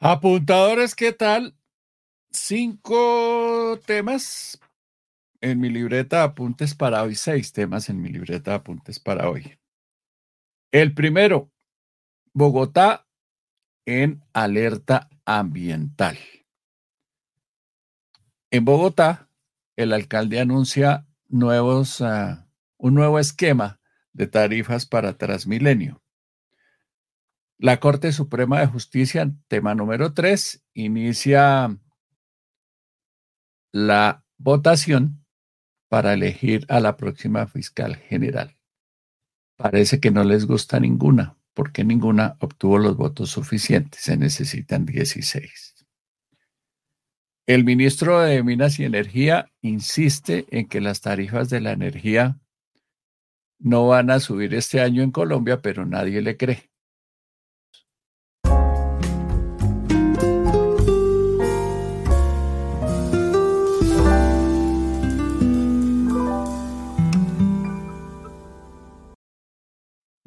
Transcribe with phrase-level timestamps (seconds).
[0.00, 1.56] Apuntadores, ¿qué tal?
[2.30, 4.60] Cinco temas
[5.40, 9.28] en mi libreta de apuntes para hoy, seis temas en mi libreta de apuntes para
[9.28, 9.58] hoy.
[10.70, 11.50] El primero,
[12.32, 13.08] Bogotá
[13.86, 16.16] en alerta ambiental.
[18.52, 19.28] En Bogotá,
[19.74, 22.36] el alcalde anuncia nuevos, uh,
[22.76, 23.80] un nuevo esquema
[24.12, 26.00] de tarifas para Transmilenio.
[27.60, 31.76] La Corte Suprema de Justicia, tema número 3, inicia
[33.72, 35.26] la votación
[35.88, 38.56] para elegir a la próxima fiscal general.
[39.56, 44.02] Parece que no les gusta ninguna, porque ninguna obtuvo los votos suficientes.
[44.02, 45.84] Se necesitan 16.
[47.46, 52.38] El ministro de Minas y Energía insiste en que las tarifas de la energía
[53.58, 56.67] no van a subir este año en Colombia, pero nadie le cree.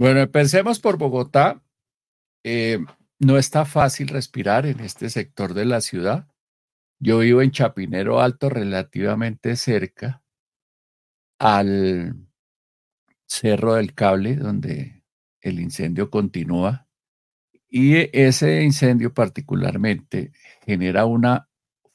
[0.01, 1.61] Bueno, pensemos por Bogotá.
[2.43, 2.79] Eh,
[3.19, 6.27] no está fácil respirar en este sector de la ciudad.
[6.99, 10.23] Yo vivo en Chapinero Alto, relativamente cerca
[11.37, 12.15] al
[13.27, 15.03] Cerro del Cable, donde
[15.39, 16.87] el incendio continúa.
[17.69, 20.31] Y ese incendio particularmente
[20.65, 21.47] genera una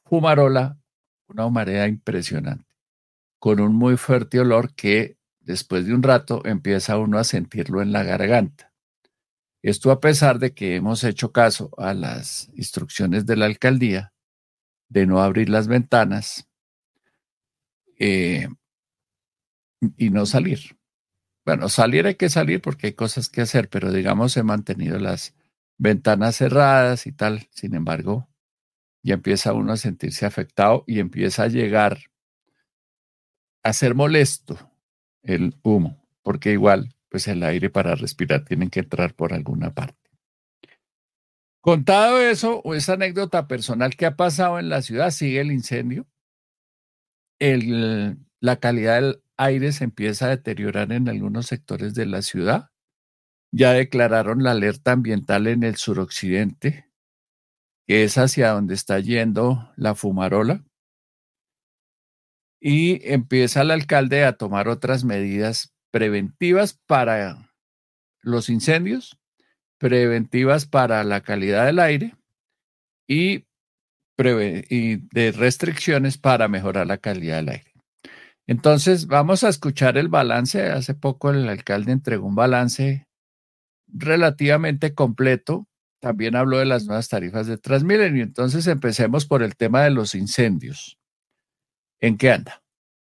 [0.04, 0.78] fumarola,
[1.26, 2.72] una humareda impresionante,
[3.40, 5.15] con un muy fuerte olor que
[5.46, 8.72] después de un rato empieza uno a sentirlo en la garganta.
[9.62, 14.12] Esto a pesar de que hemos hecho caso a las instrucciones de la alcaldía
[14.88, 16.48] de no abrir las ventanas
[17.98, 18.48] eh,
[19.96, 20.76] y no salir.
[21.44, 25.34] Bueno, salir hay que salir porque hay cosas que hacer, pero digamos he mantenido las
[25.78, 27.48] ventanas cerradas y tal.
[27.52, 28.28] Sin embargo,
[29.02, 31.98] ya empieza uno a sentirse afectado y empieza a llegar
[33.62, 34.75] a ser molesto
[35.26, 40.10] el humo, porque igual, pues el aire para respirar tiene que entrar por alguna parte.
[41.60, 46.06] Contado eso, o esa anécdota personal que ha pasado en la ciudad, sigue el incendio.
[47.40, 52.70] El, la calidad del aire se empieza a deteriorar en algunos sectores de la ciudad.
[53.52, 56.88] Ya declararon la alerta ambiental en el suroccidente,
[57.86, 60.64] que es hacia donde está yendo la fumarola
[62.60, 67.50] y empieza el alcalde a tomar otras medidas preventivas para
[68.22, 69.18] los incendios,
[69.78, 72.14] preventivas para la calidad del aire
[73.08, 73.44] y,
[74.18, 77.72] de restricciones para mejorar la calidad del aire.
[78.46, 80.62] Entonces, vamos a escuchar el balance.
[80.62, 83.06] Hace poco el alcalde entregó un balance
[83.88, 85.66] relativamente completo.
[86.00, 88.22] También habló de las nuevas tarifas de Transmilenio.
[88.22, 90.98] Entonces, empecemos por el tema de los incendios.
[92.00, 92.62] ¿En qué anda?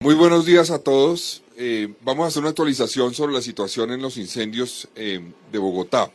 [0.00, 1.42] Muy buenos días a todos.
[1.56, 5.20] Eh, vamos a hacer una actualización sobre la situación en los incendios eh,
[5.50, 6.10] de Bogotá.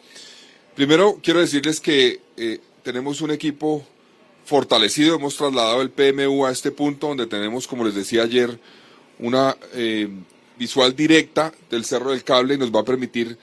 [0.75, 3.83] Primero, quiero decirles que eh, tenemos un equipo
[4.45, 5.15] fortalecido.
[5.15, 8.59] Hemos trasladado el PMU a este punto donde tenemos, como les decía ayer,
[9.17, 9.55] una
[10.57, 13.37] visual directa del Cerro del Cable y nos va a permitir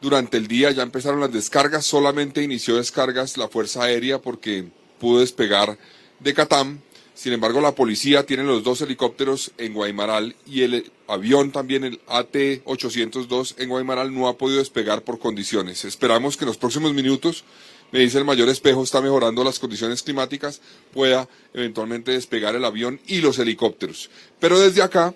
[0.00, 4.66] durante el día, ya empezaron las descargas, solamente inició descargas la Fuerza Aérea porque
[4.98, 5.78] pudo despegar
[6.20, 6.80] de Catam
[7.14, 12.00] sin embargo, la policía tiene los dos helicópteros en Guaymaral y el avión también, el
[12.08, 15.84] AT-802 en Guaymaral, no ha podido despegar por condiciones.
[15.84, 17.44] Esperamos que en los próximos minutos,
[17.92, 20.60] me dice el mayor espejo, está mejorando las condiciones climáticas,
[20.92, 24.10] pueda eventualmente despegar el avión y los helicópteros.
[24.40, 25.14] Pero desde acá,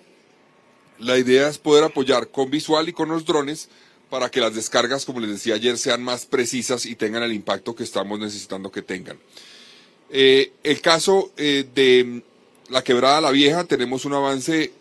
[0.99, 3.67] la idea es poder apoyar con visual y con los drones
[4.09, 7.75] para que las descargas, como les decía ayer, sean más precisas y tengan el impacto
[7.75, 9.19] que estamos necesitando que tengan.
[10.09, 12.23] Eh, el caso eh, de
[12.69, 14.71] la quebrada La Vieja, tenemos un avance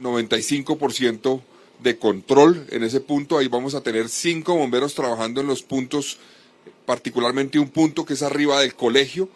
[0.00, 1.42] 95%
[1.82, 3.38] de control en ese punto.
[3.38, 6.18] Ahí vamos a tener cinco bomberos trabajando en los puntos,
[6.86, 9.28] particularmente un punto que es arriba del colegio,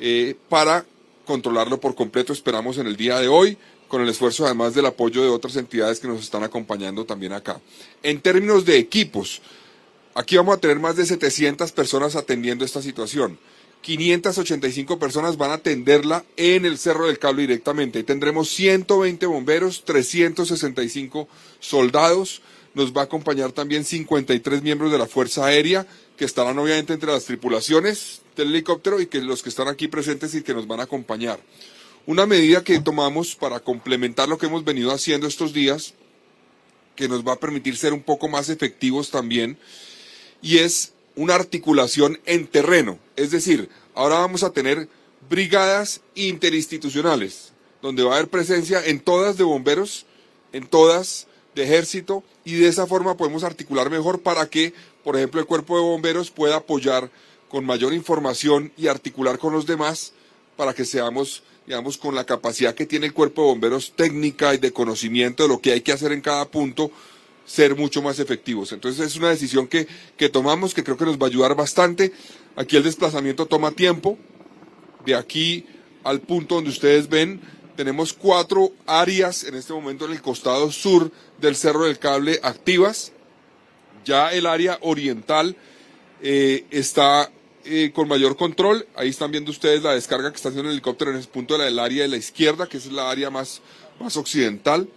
[0.00, 0.84] eh, para
[1.24, 2.32] controlarlo por completo.
[2.32, 3.56] Esperamos en el día de hoy,
[3.88, 7.60] con el esfuerzo además del apoyo de otras entidades que nos están acompañando también acá.
[8.02, 9.40] En términos de equipos,
[10.14, 13.38] aquí vamos a tener más de 700 personas atendiendo esta situación.
[13.84, 18.02] 585 personas van a atenderla en el Cerro del Cable directamente.
[18.02, 21.28] tendremos 120 bomberos, 365
[21.60, 22.40] soldados.
[22.72, 25.86] Nos va a acompañar también 53 miembros de la Fuerza Aérea,
[26.16, 30.34] que estarán obviamente entre las tripulaciones del helicóptero y que los que están aquí presentes
[30.34, 31.38] y que nos van a acompañar.
[32.06, 35.92] Una medida que tomamos para complementar lo que hemos venido haciendo estos días,
[36.96, 39.58] que nos va a permitir ser un poco más efectivos también,
[40.40, 42.98] y es una articulación en terreno.
[43.16, 44.88] Es decir, ahora vamos a tener
[45.28, 47.52] brigadas interinstitucionales,
[47.82, 50.06] donde va a haber presencia en todas de bomberos,
[50.52, 55.40] en todas de ejército, y de esa forma podemos articular mejor para que, por ejemplo,
[55.40, 57.10] el cuerpo de bomberos pueda apoyar
[57.48, 60.12] con mayor información y articular con los demás
[60.56, 64.58] para que seamos, digamos, con la capacidad que tiene el cuerpo de bomberos técnica y
[64.58, 66.90] de conocimiento de lo que hay que hacer en cada punto,
[67.44, 68.72] ser mucho más efectivos.
[68.72, 69.86] Entonces es una decisión que,
[70.16, 72.12] que tomamos que creo que nos va a ayudar bastante.
[72.56, 74.18] Aquí el desplazamiento toma tiempo.
[75.04, 75.66] De aquí
[76.02, 77.40] al punto donde ustedes ven,
[77.76, 81.10] tenemos cuatro áreas en este momento en el costado sur
[81.40, 83.12] del Cerro del Cable activas.
[84.04, 85.56] Ya el área oriental
[86.22, 87.30] eh, está
[87.64, 88.86] eh, con mayor control.
[88.94, 91.78] Ahí están viendo ustedes la descarga que está haciendo el helicóptero en ese punto del
[91.78, 93.60] área de la izquierda, que es la área más,
[93.98, 94.88] más occidental.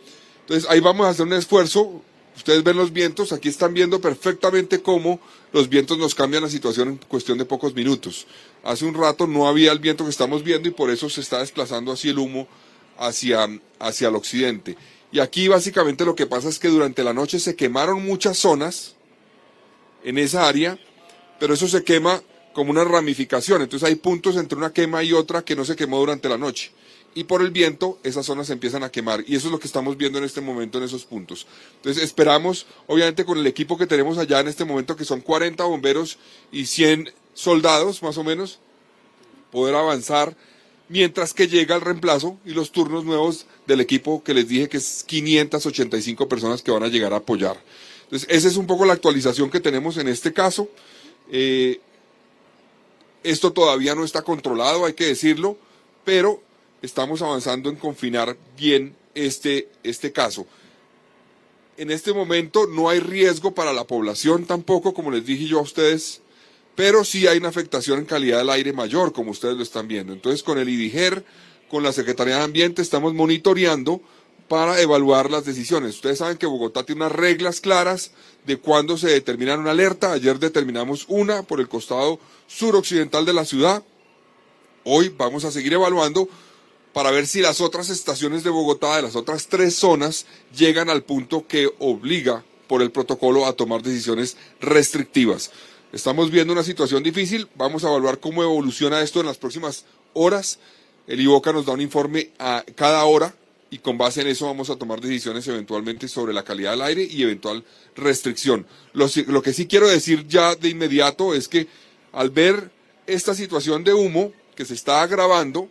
[0.41, 2.01] Entonces ahí vamos a hacer un esfuerzo
[2.37, 5.19] Ustedes ven los vientos, aquí están viendo perfectamente cómo
[5.51, 8.27] los vientos nos cambian la situación en cuestión de pocos minutos.
[8.63, 11.39] Hace un rato no había el viento que estamos viendo y por eso se está
[11.39, 12.47] desplazando así el humo
[12.99, 13.49] hacia,
[13.79, 14.77] hacia el occidente.
[15.11, 18.95] Y aquí básicamente lo que pasa es que durante la noche se quemaron muchas zonas
[20.03, 20.77] en esa área,
[21.39, 22.21] pero eso se quema
[22.53, 23.63] como una ramificación.
[23.63, 26.71] Entonces hay puntos entre una quema y otra que no se quemó durante la noche
[27.15, 29.67] y por el viento esas zonas se empiezan a quemar y eso es lo que
[29.67, 31.47] estamos viendo en este momento en esos puntos.
[31.77, 35.63] Entonces esperamos, obviamente con el equipo que tenemos allá en este momento, que son 40
[35.63, 36.19] bomberos
[36.51, 38.59] y 100 soldados más o menos,
[39.51, 40.35] poder avanzar
[40.89, 44.77] mientras que llega el reemplazo y los turnos nuevos del equipo que les dije que
[44.77, 47.57] es 585 personas que van a llegar a apoyar.
[48.03, 50.69] Entonces esa es un poco la actualización que tenemos en este caso.
[51.31, 51.81] Eh,
[53.23, 55.57] esto todavía no está controlado, hay que decirlo,
[56.05, 56.41] pero
[56.81, 60.45] estamos avanzando en confinar bien este, este caso.
[61.77, 65.63] En este momento no hay riesgo para la población tampoco, como les dije yo a
[65.63, 66.21] ustedes,
[66.75, 70.13] pero sí hay una afectación en calidad del aire mayor, como ustedes lo están viendo.
[70.13, 71.23] Entonces, con el IDIGER,
[71.69, 74.01] con la Secretaría de Ambiente, estamos monitoreando
[74.47, 75.95] para evaluar las decisiones.
[75.95, 78.11] Ustedes saben que Bogotá tiene unas reglas claras
[78.45, 80.13] de cuándo se determina una alerta.
[80.13, 83.83] Ayer determinamos una por el costado suroccidental de la ciudad.
[84.83, 86.29] Hoy vamos a seguir evaluando
[86.97, 90.25] para ver si las otras estaciones de Bogotá, de las otras tres zonas,
[90.57, 95.51] llegan al punto que obliga por el protocolo a tomar decisiones restrictivas.
[95.93, 100.57] Estamos viendo una situación difícil, vamos a evaluar cómo evoluciona esto en las próximas horas.
[101.05, 103.35] El IVOCA nos da un informe a cada hora
[103.69, 107.03] y con base en eso vamos a tomar decisiones eventualmente sobre la calidad del aire
[107.03, 107.63] y eventual
[107.95, 108.65] restricción.
[108.93, 111.67] Lo, lo que sí quiero decir ya de inmediato es que
[112.11, 112.71] al ver
[113.05, 115.69] esta situación de humo que se está agravando,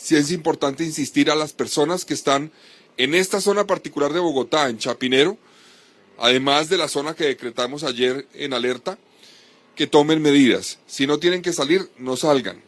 [0.00, 2.50] sí es importante insistir a las personas que están
[2.96, 5.38] en esta zona particular de Bogotá, en Chapinero,
[6.18, 8.98] además de la zona que decretamos ayer en alerta,
[9.74, 10.78] que tomen medidas.
[10.86, 12.62] Si no tienen que salir, no salgan.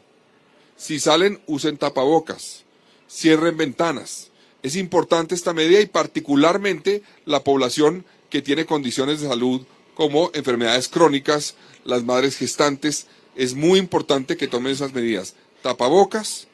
[0.77, 2.65] Si salen, usen tapabocas,
[3.11, 4.31] cierren ventanas.
[4.63, 9.63] Es importante esta medida y particularmente la población que tiene condiciones de salud
[9.95, 11.55] como enfermedades crónicas,
[11.85, 13.07] las madres gestantes,
[13.37, 15.35] es muy importante que tomen esas medidas.
[15.63, 16.49] Tapabocas,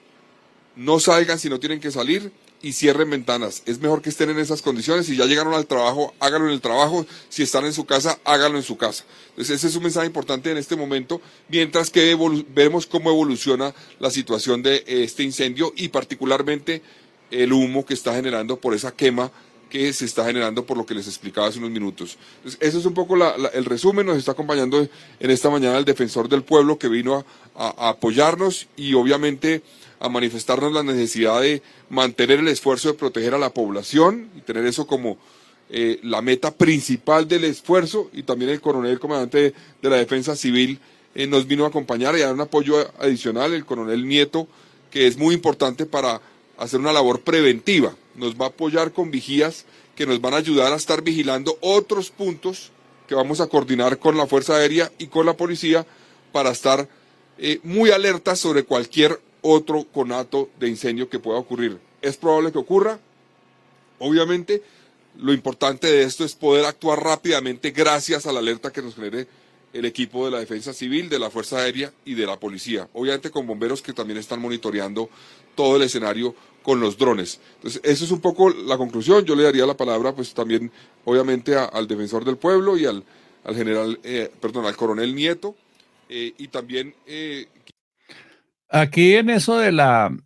[0.79, 2.31] no salgan si no tienen que salir
[2.63, 3.65] y cierren ventanas.
[3.67, 5.07] Es mejor que estén en esas condiciones.
[5.07, 7.05] Si ya llegaron al trabajo, háganlo en el trabajo.
[7.29, 9.05] Si están en su casa, háganlo en su casa.
[9.31, 12.17] Entonces ese es un mensaje importante en este momento, mientras que
[12.55, 16.81] vemos cómo evoluciona la situación de este incendio y particularmente
[17.33, 19.33] el humo que está generando por esa quema
[19.69, 22.19] que se está generando por lo que les explicaba hace unos minutos.
[22.45, 23.17] Ese es un poco
[23.53, 24.07] el resumen.
[24.07, 24.89] Nos está acompañando
[25.19, 27.27] en esta mañana el defensor del pueblo que vino
[27.57, 29.63] a apoyarnos y obviamente
[30.01, 34.67] a manifestarnos la necesidad de mantener el esfuerzo de proteger a la población y tener
[34.67, 35.19] eso como
[35.71, 40.79] eh, la meta principal del esfuerzo y también el coronel comandante de, la defensa civil
[41.15, 44.49] eh, nos vino a acompañar y a dar un apoyo adicional, el coronel Nieto,
[44.91, 46.21] que es muy importante para
[46.57, 47.95] hacer una labor preventiva.
[48.15, 52.11] Nos va a apoyar con vigías que nos van a ayudar a estar vigilando otros
[52.11, 52.71] puntos
[53.07, 55.87] que vamos a coordinar con la Fuerza Aérea y con la policía
[56.33, 56.89] para estar
[57.39, 61.79] eh, muy alertas sobre cualquier otro conato de incendio que pueda ocurrir.
[62.03, 62.99] Es probable que ocurra.
[63.99, 64.63] Obviamente,
[65.19, 69.27] lo importante de esto es poder actuar rápidamente gracias a la alerta que nos genere
[69.73, 72.89] el equipo de la Defensa Civil, de la Fuerza Aérea y de la Policía.
[72.93, 75.11] Obviamente con bomberos que también están monitoreando
[75.55, 77.41] todo el escenario con los drones.
[77.57, 79.25] Entonces, esa es un poco la conclusión.
[79.25, 80.71] Yo le daría la palabra, pues también,
[81.05, 83.05] obviamente, al defensor del pueblo y al,
[83.45, 85.57] al general, eh, perdón, al coronel Nieto,
[86.09, 87.49] eh, y también eh,
[88.71, 90.17] Aquí en eso de la,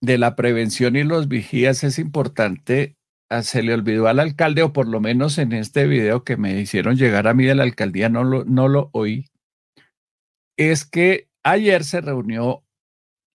[0.00, 2.96] de la prevención y los vigías es importante,
[3.30, 6.58] ah, se le olvidó al alcalde, o por lo menos en este video que me
[6.60, 9.26] hicieron llegar a mí de la alcaldía, no lo, no lo oí,
[10.56, 12.64] es que ayer se reunió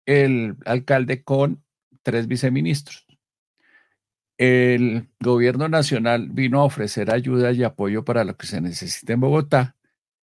[0.06, 1.62] el alcalde con
[2.02, 3.06] tres viceministros.
[4.38, 9.20] El gobierno nacional vino a ofrecer ayuda y apoyo para lo que se necesite en
[9.20, 9.76] Bogotá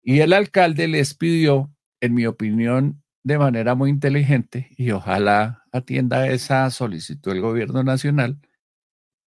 [0.02, 6.28] y el alcalde les pidió, en mi opinión, de manera muy inteligente, y ojalá atienda
[6.28, 8.38] esa solicitud del gobierno nacional,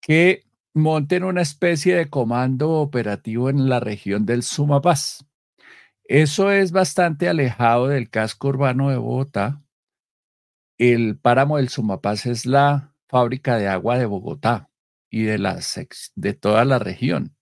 [0.01, 5.25] que monten una especie de comando operativo en la región del Sumapaz.
[6.05, 9.63] Eso es bastante alejado del casco urbano de Bogotá.
[10.77, 14.69] El páramo del Sumapaz es la fábrica de agua de Bogotá
[15.09, 15.37] y de,
[16.15, 17.35] de toda la región.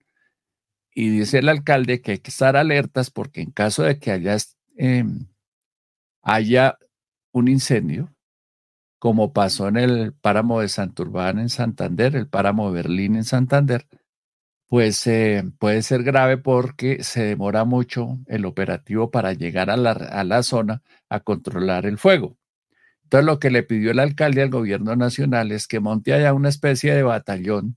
[0.94, 4.36] Y dice el alcalde que hay que estar alertas porque en caso de que haya,
[4.76, 5.26] em,
[6.22, 6.78] haya
[7.32, 8.12] un incendio,
[8.98, 13.86] como pasó en el páramo de Santurbán en Santander, el páramo de Berlín en Santander,
[14.68, 19.90] pues eh, puede ser grave porque se demora mucho el operativo para llegar a la,
[19.90, 22.38] a la zona a controlar el fuego.
[23.02, 26.48] Entonces lo que le pidió el alcalde al gobierno nacional es que monte allá una
[26.48, 27.76] especie de batallón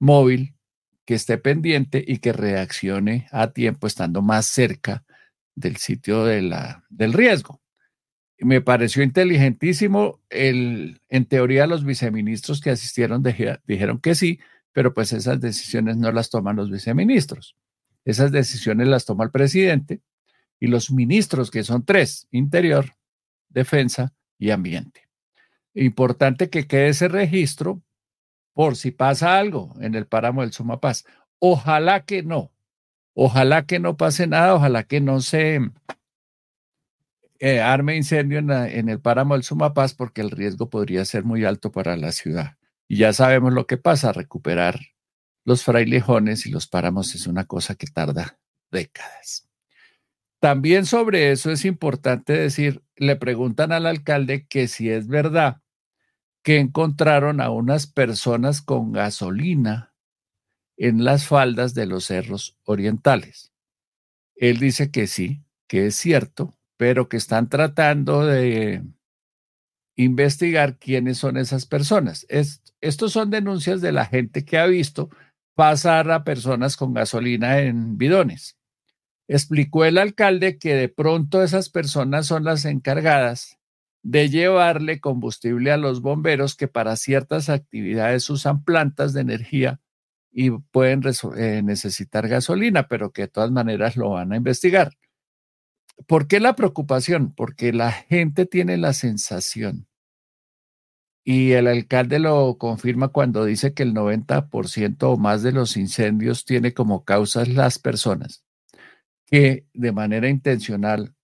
[0.00, 0.56] móvil
[1.04, 5.04] que esté pendiente y que reaccione a tiempo estando más cerca
[5.60, 7.60] del sitio de la, del riesgo
[8.40, 10.20] me pareció inteligentísimo.
[10.28, 14.40] El, en teoría, los viceministros que asistieron dijeron que sí,
[14.72, 17.56] pero pues esas decisiones no las toman los viceministros.
[18.04, 20.00] Esas decisiones las toma el presidente
[20.58, 22.94] y los ministros, que son tres, interior,
[23.48, 25.08] defensa y ambiente.
[25.74, 27.82] Importante que quede ese registro
[28.52, 31.04] por si pasa algo en el páramo del Sumapaz.
[31.38, 32.52] Ojalá que no.
[33.14, 35.60] Ojalá que no pase nada, ojalá que no se
[37.38, 41.72] eh, arme incendio en, el páramo del Sumapaz porque el riesgo podría ser muy alto
[41.72, 42.56] para la ciudad.
[42.86, 44.78] Y ya sabemos lo que pasa, recuperar
[45.44, 48.38] los frailejones y los páramos es una cosa que tarda
[48.70, 49.48] décadas.
[50.38, 55.60] También sobre eso es importante decir, le preguntan al alcalde que si es verdad
[56.42, 59.89] que encontraron a unas personas con gasolina
[60.80, 63.52] en las faldas de los cerros orientales.
[64.34, 68.82] Él dice que sí, que es cierto, pero que están tratando de
[69.94, 72.26] investigar quiénes son esas personas.
[72.80, 75.10] estos son denuncias de la gente que ha visto
[75.54, 78.56] pasar a personas con gasolina en bidones.
[79.28, 83.58] Explicó el alcalde que de pronto esas personas son las encargadas
[84.02, 89.78] de llevarle combustible a los bomberos que para ciertas actividades usan plantas de energía
[90.32, 91.02] y pueden
[91.36, 94.92] eh, necesitar gasolina, pero que de todas maneras lo van a investigar.
[96.06, 97.34] ¿Por qué la preocupación?
[97.34, 99.88] Porque la gente tiene la sensación,
[101.24, 106.44] y el alcalde lo confirma cuando dice que el 90% o más de los incendios
[106.44, 108.44] tiene como causas las personas
[109.26, 111.14] que de manera intencional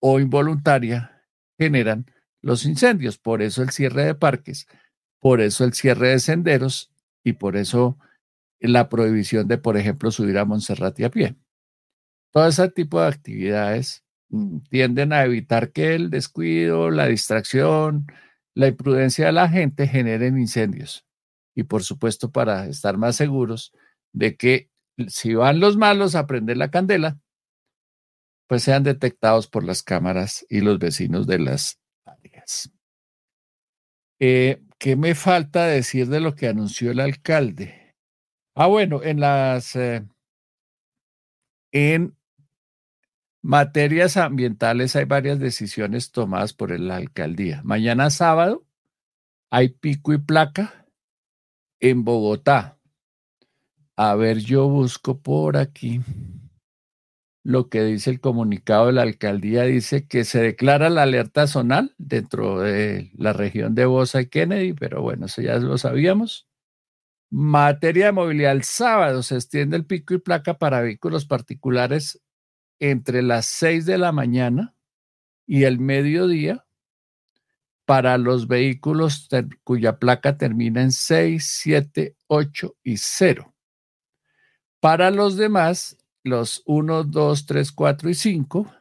[0.00, 1.24] o involuntaria
[1.58, 2.06] generan
[2.40, 3.18] los incendios.
[3.18, 4.68] Por eso el cierre de parques,
[5.18, 6.92] por eso el cierre de senderos
[7.24, 7.98] y por eso
[8.62, 11.36] la prohibición de, por ejemplo, subir a Monserrate a pie.
[12.32, 18.06] Todo ese tipo de actividades mm, tienden a evitar que el descuido, la distracción,
[18.54, 21.06] la imprudencia de la gente generen incendios.
[21.54, 23.72] Y por supuesto, para estar más seguros
[24.12, 24.70] de que
[25.08, 27.18] si van los malos a prender la candela,
[28.46, 32.70] pues sean detectados por las cámaras y los vecinos de las áreas.
[34.18, 37.81] Eh, ¿Qué me falta decir de lo que anunció el alcalde?
[38.54, 40.06] Ah, bueno, en las eh,
[41.72, 42.14] en
[43.44, 47.60] Materias ambientales, hay varias decisiones tomadas por la alcaldía.
[47.64, 48.64] Mañana sábado
[49.50, 50.86] hay pico y placa
[51.80, 52.78] en Bogotá.
[53.96, 56.00] A ver, yo busco por aquí
[57.42, 59.64] lo que dice el comunicado de la alcaldía.
[59.64, 64.72] Dice que se declara la alerta zonal dentro de la región de Bosa y Kennedy,
[64.72, 66.46] pero bueno, eso ya lo sabíamos.
[67.34, 72.20] Materia de movilidad, el sábado se extiende el pico y placa para vehículos particulares
[72.78, 74.74] entre las 6 de la mañana
[75.46, 76.66] y el mediodía
[77.86, 79.30] para los vehículos
[79.64, 83.54] cuya placa termina en 6, 7, 8 y 0.
[84.78, 88.74] Para los demás, los 1, 2, 3, 4 y 5,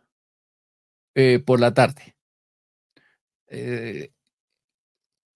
[1.16, 2.18] eh, por la tarde.
[3.48, 4.12] Eh,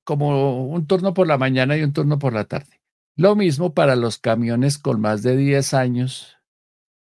[0.04, 2.82] como un turno por la mañana y un turno por la tarde.
[3.16, 6.38] Lo mismo para los camiones con más de 10 años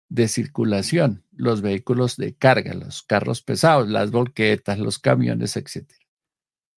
[0.09, 5.91] de circulación, los vehículos de carga, los carros pesados, las volquetas, los camiones, etc.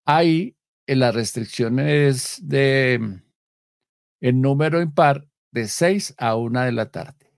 [0.05, 0.57] Ahí
[0.87, 3.21] eh, la restricción es de
[4.21, 7.33] en número impar de 6 a 1 de la tarde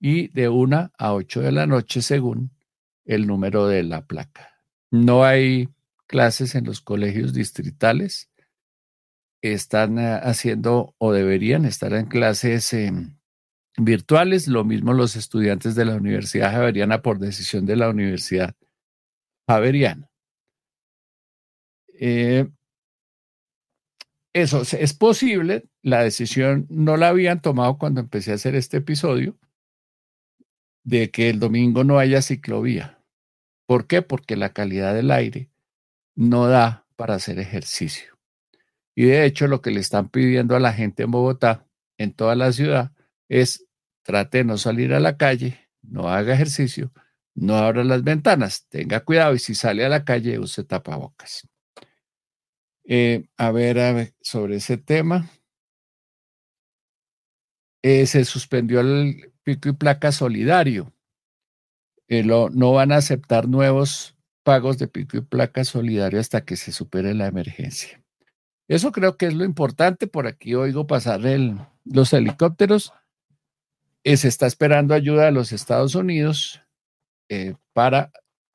[0.00, 2.52] y de 1 a 8 de la noche según
[3.04, 4.62] el número de la placa.
[4.90, 5.68] No hay
[6.06, 8.30] clases en los colegios distritales.
[9.42, 13.18] Están eh, haciendo o deberían estar en clases em,
[13.76, 14.48] virtuales.
[14.48, 18.54] Lo mismo los estudiantes de la Universidad Javeriana por decisión de la Universidad
[19.48, 20.08] Javeriana.
[22.00, 22.48] Eh,
[24.32, 25.64] eso es posible.
[25.82, 29.36] La decisión no la habían tomado cuando empecé a hacer este episodio
[30.84, 33.02] de que el domingo no haya ciclovía.
[33.66, 34.02] ¿Por qué?
[34.02, 35.50] Porque la calidad del aire
[36.14, 38.17] no da para hacer ejercicio.
[38.98, 42.34] Y de hecho lo que le están pidiendo a la gente en Bogotá, en toda
[42.34, 42.90] la ciudad,
[43.28, 43.64] es
[44.02, 46.90] trate de no salir a la calle, no haga ejercicio,
[47.36, 51.46] no abra las ventanas, tenga cuidado y si sale a la calle use tapabocas.
[52.88, 55.30] Eh, a, ver, a ver, sobre ese tema.
[57.84, 60.92] Eh, se suspendió el pico y placa solidario.
[62.08, 66.72] Eh, no van a aceptar nuevos pagos de pico y placa solidario hasta que se
[66.72, 68.02] supere la emergencia.
[68.68, 70.06] Eso creo que es lo importante.
[70.06, 72.92] Por aquí oigo pasar el, los helicópteros.
[74.04, 76.62] se está esperando ayuda de los Estados Unidos
[77.72, 78.10] para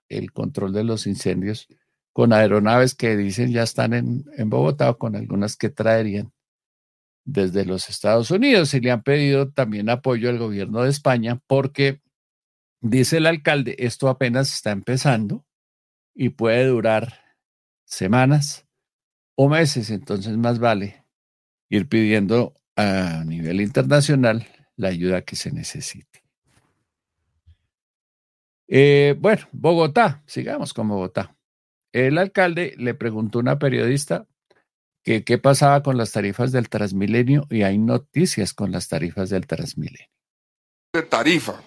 [0.09, 1.67] el control de los incendios
[2.13, 6.31] con aeronaves que dicen ya están en, Bogotá o con algunas que traerían
[7.25, 12.01] desde los Estados Unidos y le han pedido también apoyo al gobierno de España porque,
[12.81, 15.45] dice el alcalde, esto apenas está empezando
[16.13, 17.19] y puede durar
[17.85, 18.67] semanas
[19.35, 21.05] o meses, entonces más vale
[21.69, 26.23] ir pidiendo a nivel internacional la ayuda que se necesite.
[28.67, 31.35] Eh, bueno, Bogotá, sigamos con Bogotá
[31.93, 34.27] el alcalde le preguntó a una periodista
[35.03, 39.45] que qué pasaba con las tarifas del Transmilenio y hay noticias con las tarifas del
[39.45, 40.09] Transmilenio.
[40.93, 41.61] De tarifa.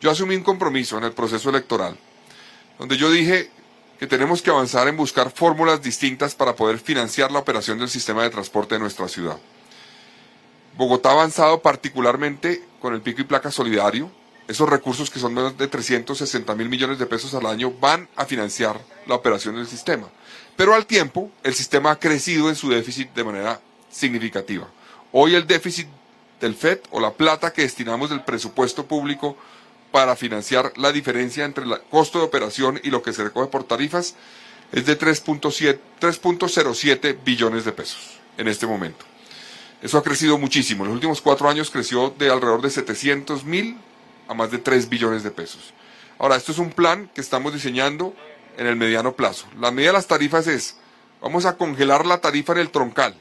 [0.00, 1.96] Yo asumí un compromiso en el proceso electoral,
[2.78, 3.50] donde yo dije
[3.98, 8.22] que tenemos que avanzar en buscar fórmulas distintas para poder financiar la operación del sistema
[8.22, 9.38] de transporte de nuestra ciudad.
[10.76, 14.10] Bogotá ha avanzado particularmente con el pico y placa solidario,
[14.48, 18.80] esos recursos que son de 360 mil millones de pesos al año van a financiar
[19.06, 20.08] la operación del sistema.
[20.56, 24.68] Pero al tiempo, el sistema ha crecido en su déficit de manera significativa.
[25.10, 25.88] Hoy el déficit
[26.40, 29.36] del FED o la plata que destinamos del presupuesto público
[29.96, 33.64] para financiar la diferencia entre el costo de operación y lo que se recoge por
[33.64, 34.14] tarifas
[34.70, 39.06] es de 3.07 billones de pesos en este momento.
[39.80, 40.84] Eso ha crecido muchísimo.
[40.84, 43.78] En los últimos cuatro años creció de alrededor de 700 mil
[44.28, 45.72] a más de 3 billones de pesos.
[46.18, 48.14] Ahora, esto es un plan que estamos diseñando
[48.58, 49.46] en el mediano plazo.
[49.58, 50.76] La medida de las tarifas es,
[51.22, 53.18] vamos a congelar la tarifa en el troncal.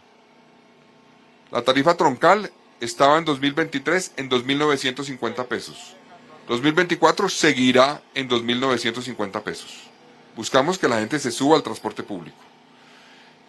[1.53, 5.95] La tarifa troncal estaba en 2023 en 2.950 pesos.
[6.47, 9.83] 2024 seguirá en 2.950 pesos.
[10.35, 12.37] Buscamos que la gente se suba al transporte público.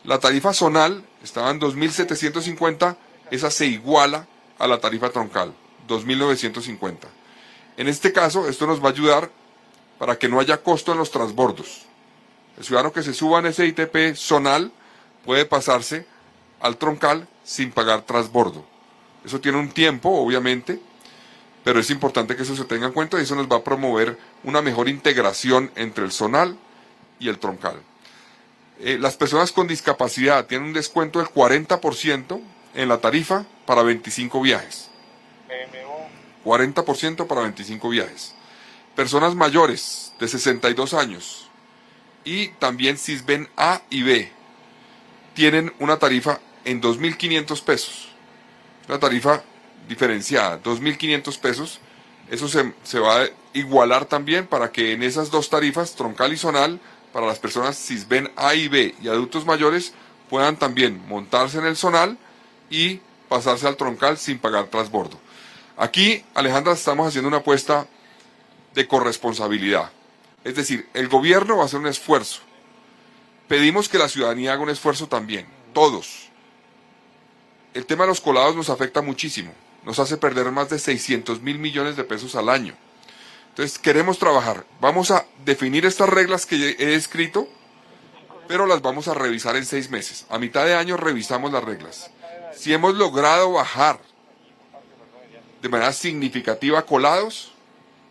[0.04, 2.96] La tarifa zonal estaba en 2.750,
[3.30, 4.26] esa se iguala
[4.59, 5.52] a la tarifa troncal,
[5.88, 6.96] 2.950.
[7.76, 9.30] En este caso, esto nos va a ayudar
[9.98, 11.82] para que no haya costo en los transbordos.
[12.56, 14.72] El ciudadano que se suba en ese ITP zonal
[15.24, 16.06] puede pasarse
[16.61, 18.64] al troncal sin pagar transbordo.
[19.24, 20.80] Eso tiene un tiempo, obviamente,
[21.66, 24.16] pero es importante que eso se tenga en cuenta y eso nos va a promover
[24.44, 26.57] una mejor integración entre el zonal
[27.18, 27.83] y el troncal.
[28.79, 32.40] Eh, las personas con discapacidad tienen un descuento del 40%
[32.72, 34.90] en la tarifa para 25 viajes.
[36.44, 38.37] 40% para 25 viajes.
[38.94, 41.50] Personas mayores de 62 años
[42.24, 44.31] y también CISBEN A y B
[45.35, 48.09] tienen una tarifa en 2.500 pesos.
[48.87, 49.42] Una tarifa
[49.88, 51.81] diferenciada, 2.500 pesos.
[52.31, 56.37] Eso se, se, va a igualar también para que en esas dos tarifas, troncal y
[56.37, 56.81] zonal,
[57.12, 59.94] para las personas CISBEN A y B y adultos mayores,
[60.29, 62.18] puedan también montarse en el zonal
[62.68, 65.18] y pasarse al troncal sin pagar transbordo.
[65.77, 67.87] Aquí, Alejandra, estamos haciendo una apuesta
[68.75, 69.90] de corresponsabilidad.
[70.44, 72.40] Es decir, el gobierno va a hacer un esfuerzo.
[73.49, 76.29] Pedimos que la ciudadanía haga un esfuerzo también, todos.
[77.75, 79.53] El tema de los colados nos afecta muchísimo.
[79.87, 82.75] Nos hace perder más de 600 mil millones de pesos al año.
[83.51, 84.66] Entonces, queremos trabajar.
[84.81, 87.49] Vamos a definir estas reglas que he escrito,
[88.49, 90.27] pero las vamos a revisar en seis meses.
[90.29, 92.11] A mitad de año revisamos las reglas.
[92.53, 94.01] Si hemos logrado bajar
[95.62, 97.53] de manera significativa colados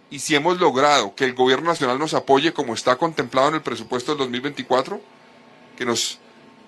[0.09, 3.61] y si hemos logrado que el gobierno nacional nos apoye como está contemplado en el
[3.61, 5.01] presupuesto del 2024,
[5.77, 6.19] que nos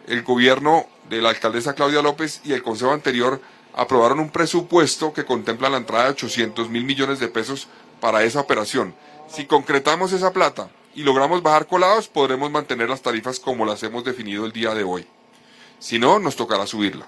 [0.08, 3.41] el gobierno de la alcaldesa Claudia López y el consejo anterior
[3.77, 7.67] aprobaron un presupuesto que contempla la entrada de 800 mil millones de pesos
[8.01, 8.95] para esa operación.
[9.29, 14.03] Si concretamos esa plata y logramos bajar colados, podremos mantener las tarifas como las hemos
[14.03, 15.05] definido el día de hoy.
[15.77, 17.05] Si no, nos tocará subirla.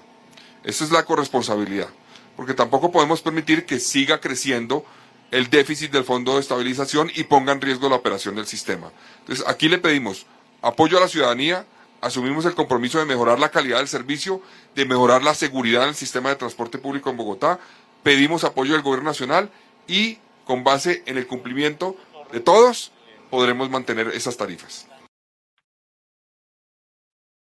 [0.62, 1.88] Esa es la corresponsabilidad,
[2.36, 4.84] porque tampoco podemos permitir que siga creciendo
[5.32, 8.92] el déficit del Fondo de Estabilización y ponga en riesgo la operación del sistema.
[9.20, 10.24] Entonces, aquí le pedimos
[10.62, 11.66] apoyo a la ciudadanía,
[12.00, 14.42] asumimos el compromiso de mejorar la calidad del servicio,
[14.74, 17.60] de mejorar la seguridad en el sistema de transporte público en Bogotá,
[18.02, 19.50] pedimos apoyo del Gobierno Nacional
[19.86, 21.96] y con base en el cumplimiento
[22.32, 22.92] de todos,
[23.30, 24.88] podremos mantener esas tarifas.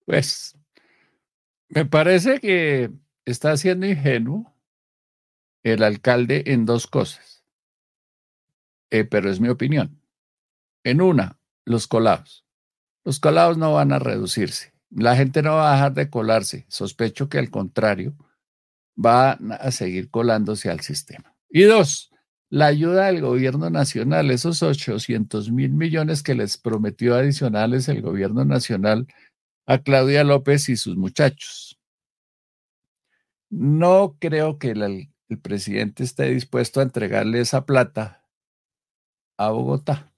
[0.06, 0.58] Pues,
[1.70, 2.92] me parece que
[3.26, 4.54] está siendo ingenuo
[5.64, 7.44] el alcalde en dos cosas,
[8.92, 10.02] eh, pero es mi opinión.
[10.84, 12.46] En una, los colados.
[13.04, 14.74] Los colados no van a reducirse.
[14.90, 16.66] La gente no va a dejar de colarse.
[16.70, 18.16] Sospecho que al contrario,
[18.98, 21.36] va a seguir colándose al sistema.
[21.50, 22.12] Y dos,
[22.50, 28.46] la ayuda del gobierno nacional, esos 800 mil millones que les prometió adicionales el gobierno
[28.46, 29.08] nacional
[29.66, 31.80] a Claudia López y sus muchachos.
[33.50, 38.24] No creo que el, el presidente esté dispuesto a entregarle esa plata
[39.38, 40.14] a Bogotá.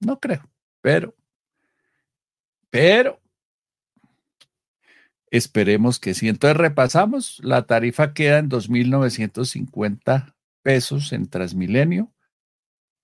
[0.00, 0.48] No creo,
[0.80, 1.14] pero,
[2.70, 3.20] pero,
[5.30, 6.28] esperemos que sí.
[6.28, 12.12] Entonces repasamos, la tarifa queda en 2.950 pesos en Transmilenio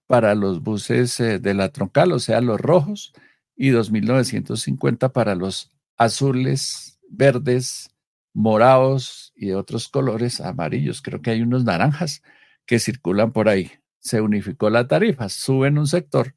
[0.06, 3.12] para los buses eh, de la troncal, o sea, los rojos,
[3.56, 7.90] y 2.950 para los azules, verdes,
[8.34, 11.00] morados y otros colores amarillos.
[11.00, 12.22] Creo que hay unos naranjas
[12.66, 13.72] que circulan por ahí.
[13.98, 16.34] Se unificó la tarifa, sube en un sector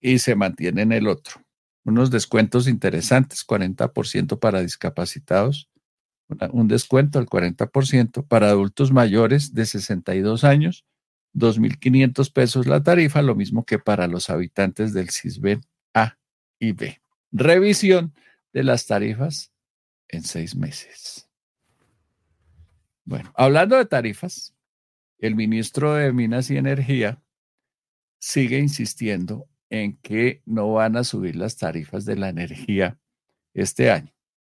[0.00, 1.42] y se mantiene en el otro.
[1.84, 5.70] Unos descuentos interesantes, 40% para discapacitados,
[6.52, 10.84] un descuento del 40% para adultos mayores de 62 años,
[11.34, 15.62] 2.500 pesos la tarifa, lo mismo que para los habitantes del CISBEN
[15.94, 16.18] A
[16.58, 17.00] y B.
[17.32, 18.14] Revisión
[18.52, 19.52] de las tarifas
[20.08, 21.28] en seis meses.
[23.04, 24.54] Bueno, hablando de tarifas,
[25.18, 27.22] el ministro de Minas y Energía
[28.18, 32.98] sigue insistiendo en que no van a subir las tarifas de la energía
[33.54, 34.12] este año,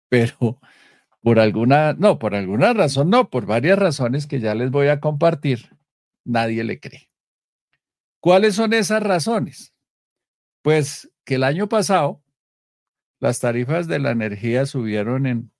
[0.09, 0.61] pero
[1.21, 5.01] por alguna, no, por alguna razón, no, por varias razones que ya les voy a
[5.01, 5.77] compartir,
[6.25, 7.11] nadie le cree.
[8.21, 9.75] ¿Cuáles son esas razones?
[10.63, 12.23] Pues que el año pasado
[13.19, 15.53] las tarifas de la energía subieron en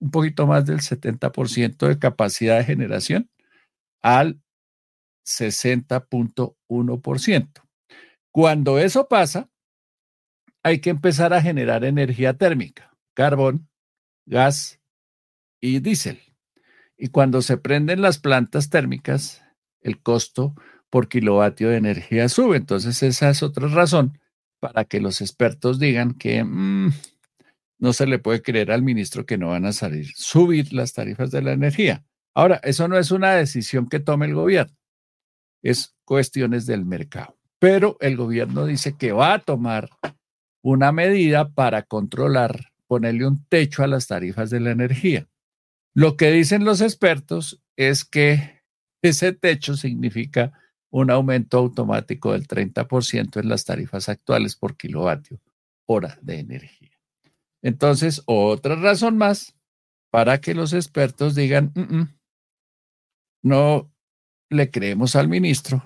[0.00, 3.30] un poquito más del 70% de capacidad de generación,
[4.02, 4.40] al
[5.24, 7.63] 60.1%.
[8.34, 9.48] Cuando eso pasa,
[10.64, 13.68] hay que empezar a generar energía térmica, carbón,
[14.26, 14.80] gas
[15.60, 16.18] y diésel.
[16.98, 19.44] Y cuando se prenden las plantas térmicas,
[19.82, 20.56] el costo
[20.90, 22.56] por kilovatio de energía sube.
[22.56, 24.18] Entonces esa es otra razón
[24.58, 26.92] para que los expertos digan que mm,
[27.78, 31.30] no se le puede creer al ministro que no van a salir, subir las tarifas
[31.30, 32.04] de la energía.
[32.34, 34.76] Ahora, eso no es una decisión que tome el gobierno,
[35.62, 37.38] es cuestiones del mercado.
[37.58, 39.90] Pero el gobierno dice que va a tomar
[40.62, 45.28] una medida para controlar, ponerle un techo a las tarifas de la energía.
[45.94, 48.62] Lo que dicen los expertos es que
[49.02, 50.52] ese techo significa
[50.90, 55.40] un aumento automático del 30% en las tarifas actuales por kilovatio
[55.86, 56.98] hora de energía.
[57.62, 59.56] Entonces, otra razón más
[60.10, 62.18] para que los expertos digan, mm, mm,
[63.42, 63.92] no
[64.50, 65.82] le creemos al ministro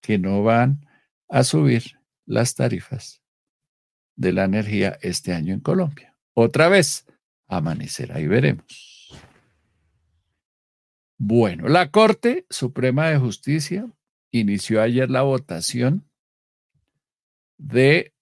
[0.00, 0.86] que no van
[1.30, 3.22] a subir las tarifas
[4.16, 6.16] de la energía este año en Colombia.
[6.34, 7.06] Otra vez,
[7.48, 9.10] amanecerá y veremos.
[11.18, 13.90] Bueno, la Corte Suprema de Justicia
[14.30, 16.08] inició ayer la votación
[17.58, 18.14] de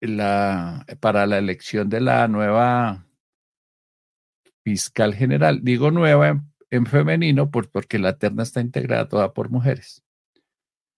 [0.00, 3.06] la para la elección de la nueva
[4.64, 5.60] fiscal general.
[5.62, 10.04] Digo nueva en, femenino porque la terna está integrada toda por mujeres.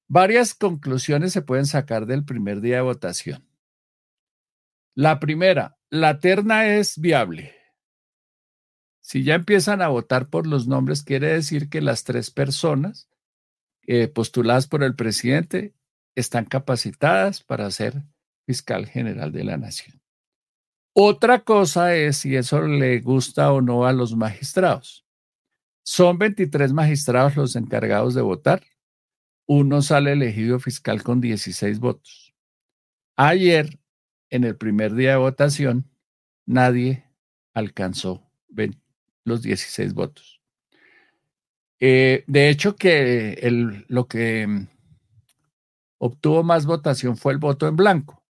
[0.08, 3.48] Varias conclusiones se pueden sacar del primer día de votación.
[4.94, 7.54] La primera, la terna es viable.
[9.00, 13.08] Si ya empiezan a votar por los nombres, quiere decir que las tres personas
[13.86, 15.74] eh, postuladas por el presidente
[16.14, 18.02] están capacitadas para ser
[18.46, 20.00] fiscal general de la nación.
[20.94, 25.04] Otra cosa es si eso le gusta o no a los magistrados.
[25.84, 28.62] Son 23 magistrados los encargados de votar.
[29.46, 32.34] Uno sale elegido fiscal con 16 votos.
[33.16, 33.78] Ayer,
[34.30, 35.90] en el primer día de votación,
[36.46, 37.04] nadie
[37.52, 38.22] alcanzó
[39.24, 40.40] los 16 votos.
[41.80, 43.38] Eh, de hecho, que
[43.88, 44.68] lo que mm,
[45.98, 48.24] obtuvo más votación fue el voto en blanco,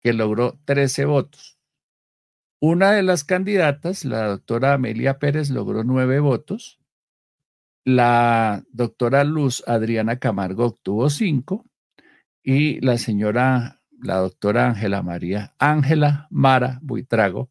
[0.00, 1.58] que logró 13 votos.
[2.60, 6.79] Una de las candidatas, la doctora Amelia Pérez, logró nueve votos.
[7.84, 11.66] La doctora Luz Adriana Camargo obtuvo cinco.
[12.42, 17.50] Y la señora, la doctora Ángela María, Ángela Mara Buitrago,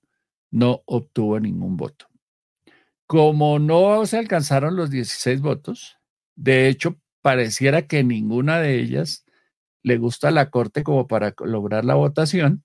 [0.52, 2.08] no obtuvo ningún voto.
[3.06, 5.98] Como no se alcanzaron los 16 votos,
[6.36, 9.26] de hecho, pareciera que ninguna de ellas
[9.84, 12.64] le gusta la Corte como para lograr la votación,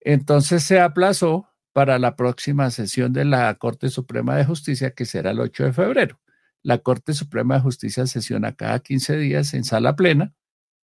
[0.00, 5.30] entonces se aplazó para la próxima sesión de la Corte Suprema de Justicia, que será
[5.30, 6.20] el 8 de febrero.
[6.62, 10.34] La Corte Suprema de Justicia sesiona cada 15 días en sala plena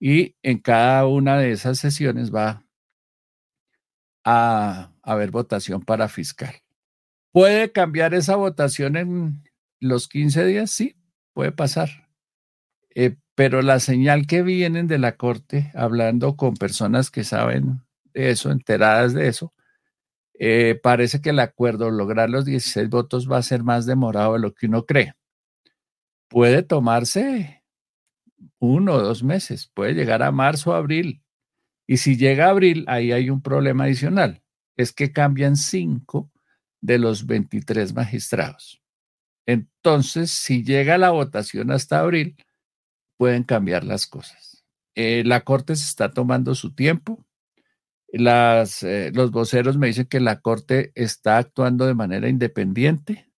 [0.00, 2.64] y en cada una de esas sesiones va
[4.24, 6.54] a haber votación para fiscal.
[7.32, 9.42] ¿Puede cambiar esa votación en
[9.80, 10.70] los 15 días?
[10.70, 10.96] Sí,
[11.32, 12.08] puede pasar.
[12.94, 17.82] Eh, pero la señal que vienen de la Corte, hablando con personas que saben
[18.14, 19.52] eso, enteradas de eso,
[20.38, 24.40] eh, parece que el acuerdo, lograr los 16 votos, va a ser más demorado de
[24.40, 25.14] lo que uno cree.
[26.34, 27.62] Puede tomarse
[28.58, 31.22] uno o dos meses, puede llegar a marzo o abril.
[31.86, 34.42] Y si llega abril, ahí hay un problema adicional.
[34.76, 36.32] Es que cambian cinco
[36.80, 38.82] de los 23 magistrados.
[39.46, 42.34] Entonces, si llega la votación hasta abril,
[43.16, 44.64] pueden cambiar las cosas.
[44.96, 47.24] Eh, la Corte se está tomando su tiempo.
[48.08, 53.30] Eh, los voceros me dicen que la Corte está actuando de manera independiente,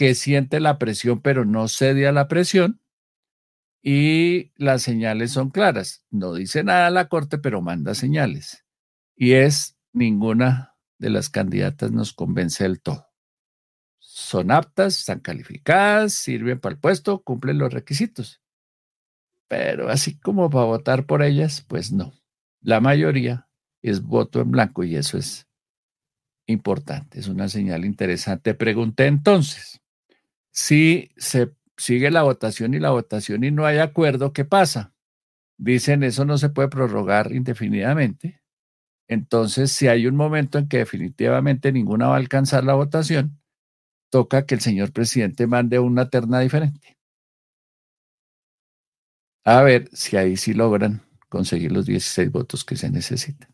[0.00, 2.80] que siente la presión, pero no cede a la presión.
[3.82, 6.06] Y las señales son claras.
[6.08, 8.64] No dice nada la Corte, pero manda señales.
[9.14, 13.08] Y es ninguna de las candidatas nos convence del todo.
[13.98, 18.40] Son aptas, están calificadas, sirven para el puesto, cumplen los requisitos.
[19.48, 22.14] Pero así como para votar por ellas, pues no.
[22.62, 23.50] La mayoría
[23.82, 25.46] es voto en blanco y eso es
[26.46, 28.54] importante, es una señal interesante.
[28.54, 29.79] Pregunté entonces,
[30.52, 34.94] si se sigue la votación y la votación y no hay acuerdo, ¿qué pasa?
[35.58, 38.42] Dicen, eso no se puede prorrogar indefinidamente.
[39.08, 43.40] Entonces, si hay un momento en que definitivamente ninguna va a alcanzar la votación,
[44.10, 46.98] toca que el señor presidente mande una terna diferente.
[49.44, 53.48] A ver si ahí sí logran conseguir los 16 votos que se necesitan.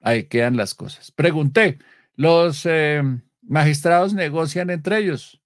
[0.00, 1.12] Ahí quedan las cosas.
[1.12, 1.78] Pregunté,
[2.14, 3.02] ¿los eh,
[3.42, 5.42] magistrados negocian entre ellos?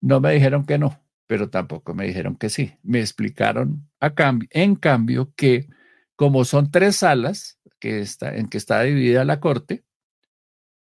[0.00, 2.76] No me dijeron que no, pero tampoco me dijeron que sí.
[2.82, 5.68] Me explicaron a cambio, en cambio que
[6.16, 9.84] como son tres salas que está, en que está dividida la Corte,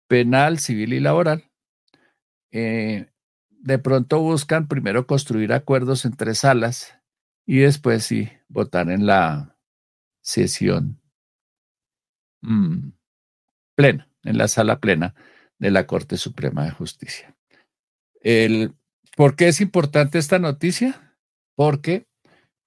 [0.07, 1.49] penal, civil y laboral,
[2.51, 3.11] eh,
[3.49, 6.99] de pronto buscan primero construir acuerdos en tres salas
[7.45, 9.57] y después sí votar en la
[10.21, 10.99] sesión.
[12.41, 12.91] Mm,
[13.75, 15.15] plena, en la sala plena
[15.61, 17.37] de la Corte Suprema de Justicia.
[18.19, 18.73] El,
[19.15, 21.15] ¿Por qué es importante esta noticia?
[21.55, 22.07] Porque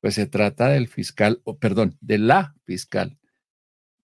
[0.00, 3.18] pues se trata del fiscal, o perdón, de la fiscal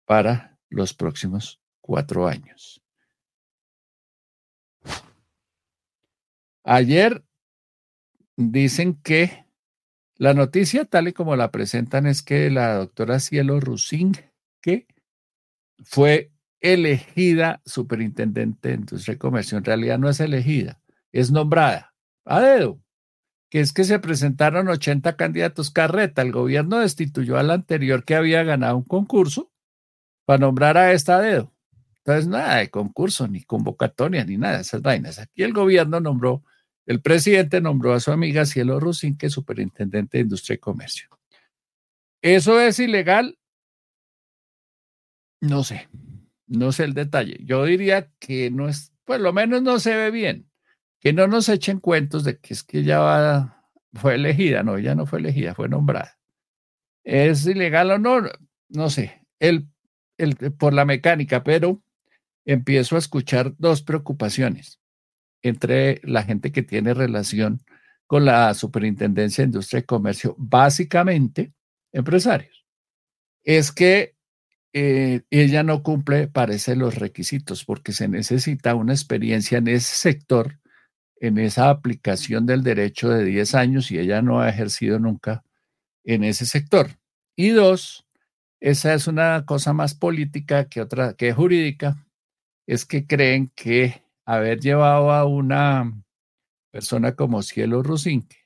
[0.05, 2.81] para los próximos cuatro años.
[6.63, 7.25] Ayer
[8.37, 9.47] dicen que
[10.15, 14.13] la noticia, tal y como la presentan, es que la doctora Cielo Rusín,
[14.61, 14.87] que
[15.83, 19.57] fue elegida superintendente de industria y comercio.
[19.57, 21.93] En realidad no es elegida, es nombrada
[22.25, 22.81] a dedo,
[23.49, 26.21] que es que se presentaron 80 candidatos carreta.
[26.21, 29.51] El gobierno destituyó al anterior que había ganado un concurso
[30.25, 31.53] para nombrar a esta a dedo.
[31.99, 35.19] Entonces, nada de concurso, ni convocatoria, ni nada de esas vainas.
[35.19, 36.43] Aquí el gobierno nombró,
[36.85, 41.09] el presidente nombró a su amiga Cielo Rusín, que superintendente de industria y comercio.
[42.21, 43.37] ¿Eso es ilegal?
[45.41, 45.89] No sé.
[46.47, 47.37] No sé el detalle.
[47.43, 50.49] Yo diría que no es, por lo menos no se ve bien.
[50.99, 53.61] Que no nos echen cuentos de que es que ya
[53.93, 54.63] fue elegida.
[54.63, 56.17] No, ella no fue elegida, fue nombrada.
[57.03, 58.21] ¿Es ilegal o no?
[58.69, 59.25] No sé.
[59.39, 59.67] El,
[60.17, 61.81] el, por la mecánica, pero
[62.45, 64.79] empiezo a escuchar dos preocupaciones
[65.41, 67.61] entre la gente que tiene relación
[68.07, 71.53] con la Superintendencia de Industria y Comercio, básicamente
[71.91, 72.65] empresarios.
[73.43, 74.16] es que
[74.79, 80.59] eh, ella no cumple, parece, los requisitos, porque se necesita una experiencia en ese sector,
[81.19, 85.43] en esa aplicación del derecho de 10 años, y ella no ha ejercido nunca
[86.03, 86.89] en ese sector.
[87.35, 88.05] Y dos,
[88.59, 92.05] esa es una cosa más política que otra, que jurídica,
[92.67, 95.91] es que creen que haber llevado a una
[96.71, 98.37] persona como Cielo Rusinque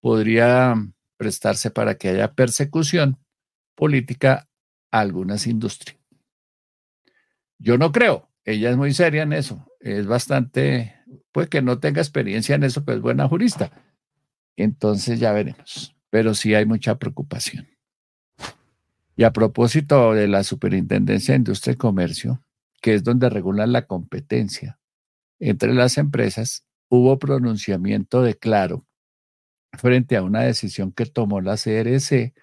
[0.00, 0.74] podría
[1.16, 3.18] prestarse para que haya persecución
[3.74, 4.49] política
[4.90, 5.98] algunas industrias.
[7.58, 10.94] Yo no creo, ella es muy seria en eso, es bastante,
[11.32, 13.70] puede que no tenga experiencia en eso, pero es buena jurista.
[14.56, 17.68] Entonces ya veremos, pero sí hay mucha preocupación.
[19.16, 22.42] Y a propósito de la Superintendencia de Industria y Comercio,
[22.80, 24.78] que es donde regulan la competencia
[25.38, 28.86] entre las empresas, hubo pronunciamiento de claro
[29.72, 32.34] frente a una decisión que tomó la CRC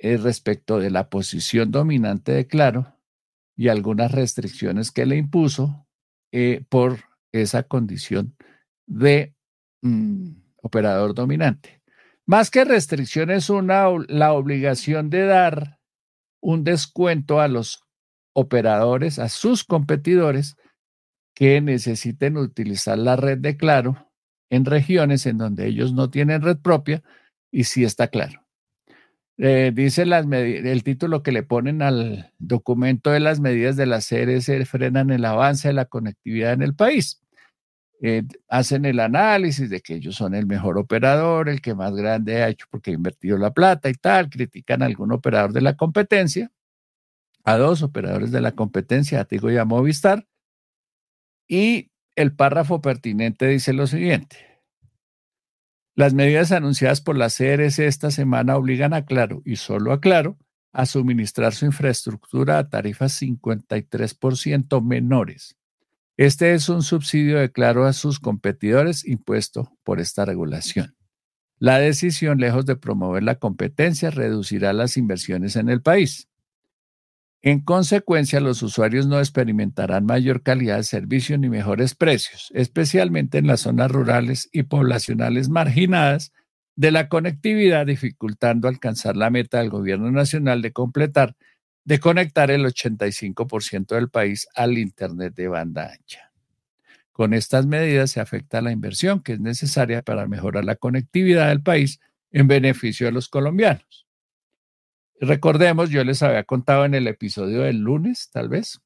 [0.00, 2.96] respecto de la posición dominante de Claro
[3.56, 5.86] y algunas restricciones que le impuso
[6.32, 7.00] eh, por
[7.32, 8.36] esa condición
[8.86, 9.34] de
[9.82, 10.30] mm,
[10.62, 11.82] operador dominante.
[12.26, 15.80] Más que restricciones, una, la obligación de dar
[16.40, 17.82] un descuento a los
[18.34, 20.56] operadores, a sus competidores
[21.34, 24.12] que necesiten utilizar la red de Claro
[24.50, 27.02] en regiones en donde ellos no tienen red propia
[27.50, 28.47] y sí está claro.
[29.40, 34.00] Eh, dice las el título que le ponen al documento de las medidas de la
[34.00, 37.20] CRS frenan el avance de la conectividad en el país.
[38.02, 42.42] Eh, hacen el análisis de que ellos son el mejor operador, el que más grande
[42.42, 45.76] ha hecho porque ha invertido la plata y tal, critican a algún operador de la
[45.76, 46.50] competencia,
[47.44, 50.26] a dos operadores de la competencia, a Tigo y a Movistar,
[51.48, 54.47] y el párrafo pertinente dice lo siguiente.
[55.98, 60.38] Las medidas anunciadas por la CRC esta semana obligan a Claro y solo a Claro
[60.72, 65.56] a suministrar su infraestructura a tarifas 53% menores.
[66.16, 70.94] Este es un subsidio de Claro a sus competidores impuesto por esta regulación.
[71.58, 76.28] La decisión, lejos de promover la competencia, reducirá las inversiones en el país.
[77.40, 83.46] En consecuencia, los usuarios no experimentarán mayor calidad de servicio ni mejores precios, especialmente en
[83.46, 86.32] las zonas rurales y poblacionales marginadas
[86.74, 91.36] de la conectividad, dificultando alcanzar la meta del gobierno nacional de completar,
[91.84, 96.32] de conectar el 85% del país al Internet de banda ancha.
[97.12, 101.62] Con estas medidas se afecta la inversión que es necesaria para mejorar la conectividad del
[101.62, 102.00] país
[102.32, 104.07] en beneficio de los colombianos.
[105.20, 108.80] Recordemos, yo les había contado en el episodio del lunes, tal vez,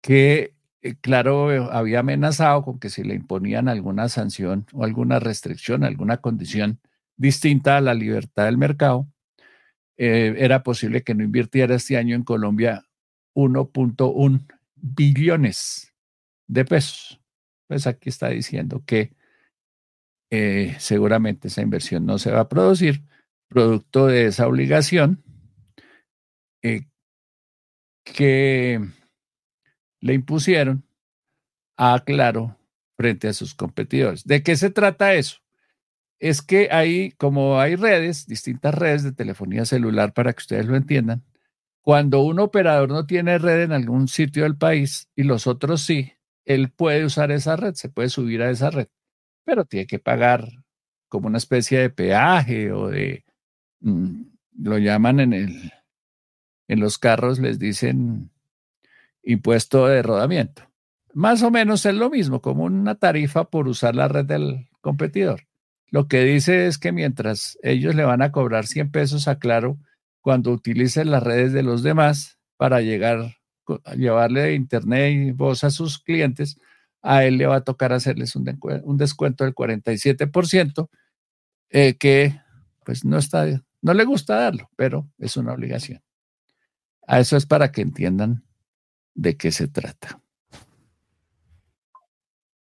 [0.00, 5.20] que, eh, claro, eh, había amenazado con que si le imponían alguna sanción o alguna
[5.20, 6.80] restricción, alguna condición
[7.16, 9.06] distinta a la libertad del mercado,
[9.98, 12.86] eh, era posible que no invirtiera este año en Colombia
[13.34, 14.46] 1.1
[14.76, 15.92] billones
[16.46, 17.20] de pesos.
[17.68, 19.14] Pues aquí está diciendo que
[20.78, 23.02] seguramente esa inversión no se va a producir
[23.52, 25.22] producto de esa obligación
[26.62, 26.86] eh,
[28.04, 28.80] que
[30.00, 30.84] le impusieron
[31.76, 32.58] a Claro
[32.96, 34.24] frente a sus competidores.
[34.24, 35.38] ¿De qué se trata eso?
[36.18, 40.76] Es que hay, como hay redes, distintas redes de telefonía celular para que ustedes lo
[40.76, 41.24] entiendan,
[41.80, 46.12] cuando un operador no tiene red en algún sitio del país y los otros sí,
[46.44, 48.86] él puede usar esa red, se puede subir a esa red,
[49.44, 50.48] pero tiene que pagar
[51.08, 53.24] como una especie de peaje o de
[53.82, 55.72] lo llaman en el
[56.68, 58.30] en los carros les dicen
[59.22, 60.70] impuesto de rodamiento.
[61.12, 65.42] Más o menos es lo mismo, como una tarifa por usar la red del competidor.
[65.90, 69.78] Lo que dice es que mientras ellos le van a cobrar 100 pesos a Claro
[70.22, 73.36] cuando utilicen las redes de los demás para llegar
[73.84, 76.58] a llevarle internet y voz a sus clientes,
[77.02, 78.44] a él le va a tocar hacerles un,
[78.96, 80.88] descuento del 47%,
[81.68, 82.40] eh, que
[82.84, 83.44] pues no está
[83.82, 86.00] no le gusta darlo, pero es una obligación.
[87.06, 88.44] A eso es para que entiendan
[89.14, 90.20] de qué se trata.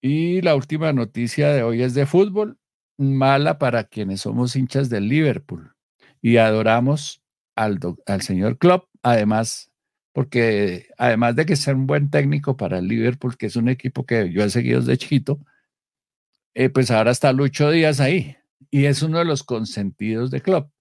[0.01, 2.59] Y la última noticia de hoy es de fútbol,
[2.97, 5.75] mala para quienes somos hinchas del Liverpool
[6.21, 7.23] y adoramos
[7.55, 9.71] al, al señor Klopp, además,
[10.13, 14.05] porque además de que sea un buen técnico para el Liverpool, que es un equipo
[14.05, 15.39] que yo he seguido desde chiquito,
[16.53, 18.37] eh, pues ahora está Lucho Díaz ahí
[18.69, 20.74] y es uno de los consentidos de Klopp.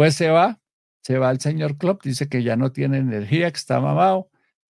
[0.00, 0.58] Pues se va,
[1.02, 4.30] se va el señor Klopp, dice que ya no tiene energía, que está mamado,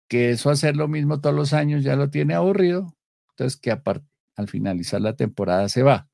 [0.08, 2.98] que eso hacer lo mismo todos los años ya lo tiene aburrido,
[3.30, 6.10] entonces que al finalizar la temporada se va.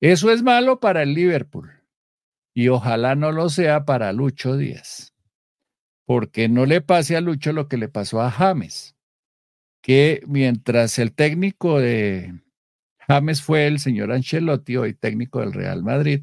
[0.00, 1.70] Eso es malo para el Liverpool
[2.54, 5.12] y ojalá no lo sea para Lucho Díaz.
[6.06, 8.96] porque no le pase a Lucho lo que le pasó a James,
[9.82, 12.40] que mientras el técnico de
[13.06, 16.22] James fue el señor Ancelotti, hoy técnico del Real Madrid,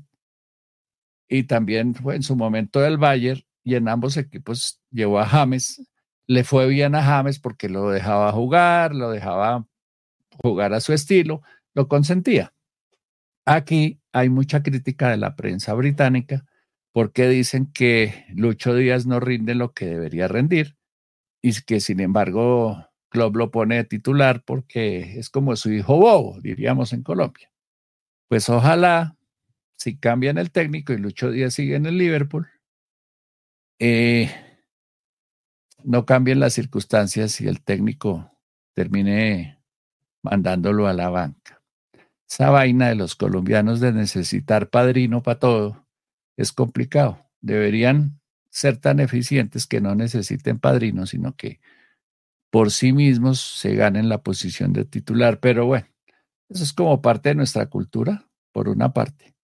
[1.27, 5.85] y también fue en su momento del Bayern, y en ambos equipos llevó a James.
[6.25, 9.67] Le fue bien a James porque lo dejaba jugar, lo dejaba
[10.41, 11.41] jugar a su estilo,
[11.73, 12.53] lo consentía.
[13.45, 16.45] Aquí hay mucha crítica de la prensa británica
[16.93, 20.77] porque dicen que Lucho Díaz no rinde lo que debería rendir
[21.41, 26.39] y que sin embargo Club lo pone de titular porque es como su hijo bobo,
[26.41, 27.51] diríamos en Colombia.
[28.29, 29.16] Pues ojalá,
[29.77, 32.47] si cambian el técnico y Lucho Díaz sigue en el Liverpool,
[33.79, 34.29] eh,
[35.83, 38.31] no cambien las circunstancias y el técnico
[38.73, 39.63] termine
[40.23, 41.61] mandándolo a la banca.
[42.29, 45.87] Esa vaina de los colombianos de necesitar padrino para todo
[46.35, 47.25] es complicado.
[47.39, 48.19] Deberían
[48.49, 51.59] ser tan eficientes que no necesiten padrino, sino que
[52.49, 55.39] por sí mismos se ganen la posición de titular.
[55.39, 55.87] Pero bueno,
[56.49, 59.36] eso es como parte de nuestra cultura, por una parte.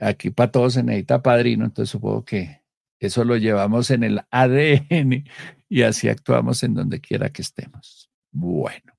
[0.00, 2.62] Aquí para todos se necesita padrino, entonces supongo que
[3.00, 5.24] eso lo llevamos en el ADN
[5.68, 8.10] y así actuamos en donde quiera que estemos.
[8.30, 8.94] Bueno.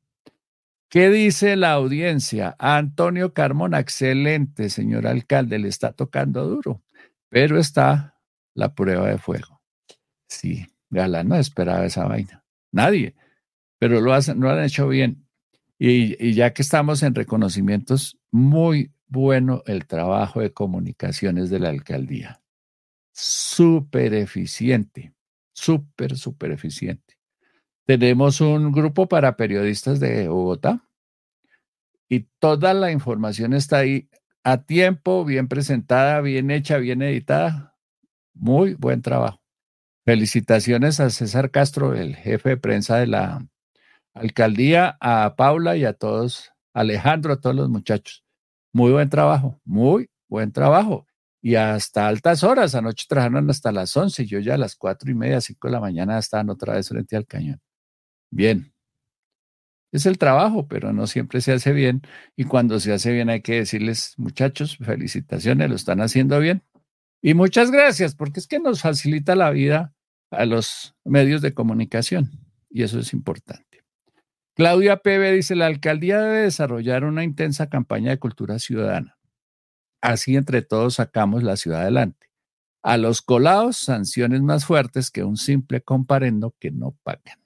[0.89, 2.55] ¿Qué dice la audiencia?
[2.57, 6.81] Antonio Carmona, excelente, señor alcalde, le está tocando duro,
[7.29, 8.19] pero está
[8.55, 9.61] la prueba de fuego.
[10.27, 12.43] Sí, Galán no esperaba esa vaina.
[12.71, 13.15] Nadie,
[13.77, 15.27] pero lo, hacen, lo han hecho bien.
[15.77, 21.69] Y, y ya que estamos en reconocimientos, muy bueno el trabajo de comunicaciones de la
[21.69, 22.41] alcaldía
[23.19, 25.13] súper eficiente,
[25.53, 27.17] súper, súper eficiente.
[27.85, 30.87] Tenemos un grupo para periodistas de Bogotá
[32.07, 34.09] y toda la información está ahí
[34.43, 37.75] a tiempo, bien presentada, bien hecha, bien editada.
[38.33, 39.41] Muy buen trabajo.
[40.05, 43.45] Felicitaciones a César Castro, el jefe de prensa de la
[44.13, 48.23] alcaldía, a Paula y a todos, Alejandro, a todos los muchachos.
[48.71, 51.05] Muy buen trabajo, muy buen trabajo
[51.41, 52.73] y hasta altas horas.
[52.73, 55.73] Anoche trabajaron hasta las 11 y yo ya a las cuatro y media, cinco de
[55.73, 57.59] la mañana estaban otra vez frente al cañón.
[58.31, 58.73] Bien.
[59.91, 62.01] Es el trabajo, pero no siempre se hace bien.
[62.37, 66.63] Y cuando se hace bien hay que decirles, muchachos, felicitaciones, lo están haciendo bien.
[67.21, 69.93] Y muchas gracias, porque es que nos facilita la vida
[70.31, 72.29] a los medios de comunicación.
[72.69, 73.68] Y eso es importante.
[74.59, 79.17] Claudia Pebe dice, la alcaldía debe desarrollar una intensa campaña de cultura ciudadana
[80.01, 82.27] Así entre todos sacamos la ciudad adelante.
[82.83, 87.39] A los colados, sanciones más fuertes que un simple comparendo que no pagan.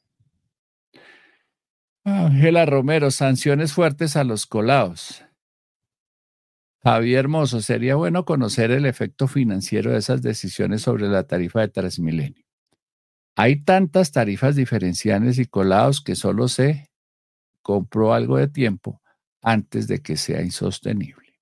[2.04, 5.24] Ángela Romero, sanciones fuertes a los colados.
[6.82, 11.68] Javier Hermoso, sería bueno conocer el efecto financiero de esas decisiones sobre la tarifa de
[11.68, 12.44] Transmilenio.
[13.36, 16.90] Hay tantas tarifas diferenciales y colados que solo se
[17.64, 19.02] compró algo de tiempo
[19.42, 21.42] antes de que sea insostenible.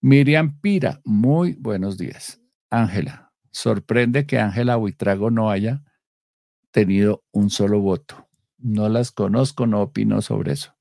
[0.00, 2.40] Miriam Pira, muy buenos días.
[2.70, 5.82] Ángela, sorprende que Ángela Buitrago no haya
[6.70, 8.28] tenido un solo voto.
[8.58, 10.74] No las conozco, no opino sobre eso.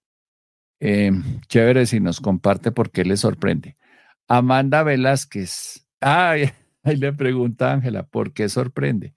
[0.80, 3.78] Em, chévere si nos comparte por qué le sorprende.
[4.28, 5.88] Amanda Velázquez.
[6.00, 6.52] Ay,
[6.84, 9.14] ahí le pregunta Ángela, ¿por qué sorprende?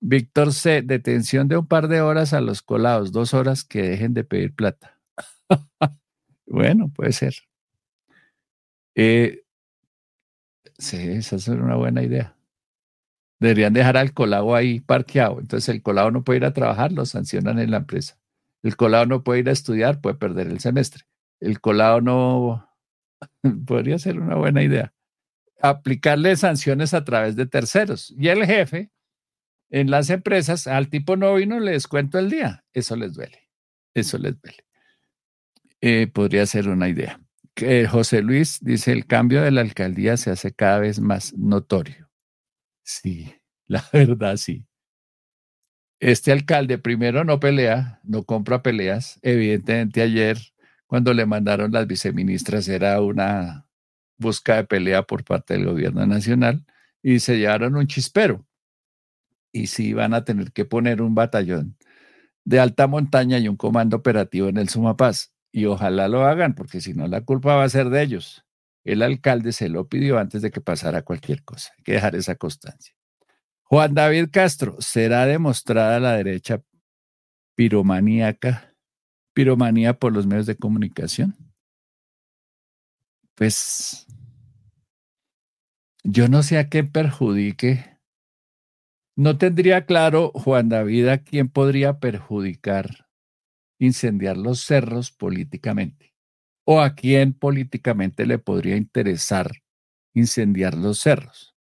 [0.00, 0.82] Víctor C.
[0.82, 4.54] Detención de un par de horas a los colados, dos horas que dejen de pedir
[4.54, 4.93] plata.
[6.46, 7.34] bueno, puede ser.
[8.94, 9.42] Eh,
[10.78, 12.36] sí, esa es una buena idea.
[13.40, 15.40] Deberían dejar al colado ahí parqueado.
[15.40, 18.18] Entonces el colado no puede ir a trabajar, lo sancionan en la empresa.
[18.62, 21.04] El colado no puede ir a estudiar, puede perder el semestre.
[21.40, 22.70] El colado no
[23.66, 24.94] podría ser una buena idea.
[25.60, 28.14] Aplicarle sanciones a través de terceros.
[28.16, 28.90] Y el jefe
[29.70, 32.64] en las empresas, al tipo no vino, le descuento el día.
[32.72, 33.50] Eso les duele.
[33.94, 34.63] Eso les duele.
[35.86, 37.20] Eh, podría ser una idea.
[37.90, 42.10] José Luis dice, el cambio de la alcaldía se hace cada vez más notorio.
[42.82, 43.34] Sí,
[43.66, 44.66] la verdad sí.
[46.00, 49.18] Este alcalde primero no pelea, no compra peleas.
[49.20, 50.38] Evidentemente ayer,
[50.86, 53.66] cuando le mandaron las viceministras, era una
[54.16, 56.64] busca de pelea por parte del gobierno nacional
[57.02, 58.46] y se llevaron un chispero.
[59.52, 61.76] Y sí van a tener que poner un batallón
[62.42, 66.80] de alta montaña y un comando operativo en el Sumapaz y ojalá lo hagan, porque
[66.80, 68.44] si no la culpa va a ser de ellos.
[68.82, 71.72] El alcalde se lo pidió antes de que pasara cualquier cosa.
[71.78, 72.92] Hay que dejar esa constancia.
[73.62, 76.60] Juan David Castro, ¿será demostrada la derecha
[77.54, 78.74] piromaníaca,
[79.32, 81.36] piromanía por los medios de comunicación?
[83.36, 84.08] Pues
[86.02, 88.00] yo no sé a qué perjudique
[89.16, 93.03] No tendría claro, Juan David, a quién podría perjudicar
[93.78, 96.14] incendiar los cerros políticamente
[96.64, 99.62] o a quién políticamente le podría interesar
[100.14, 101.54] incendiar los cerros.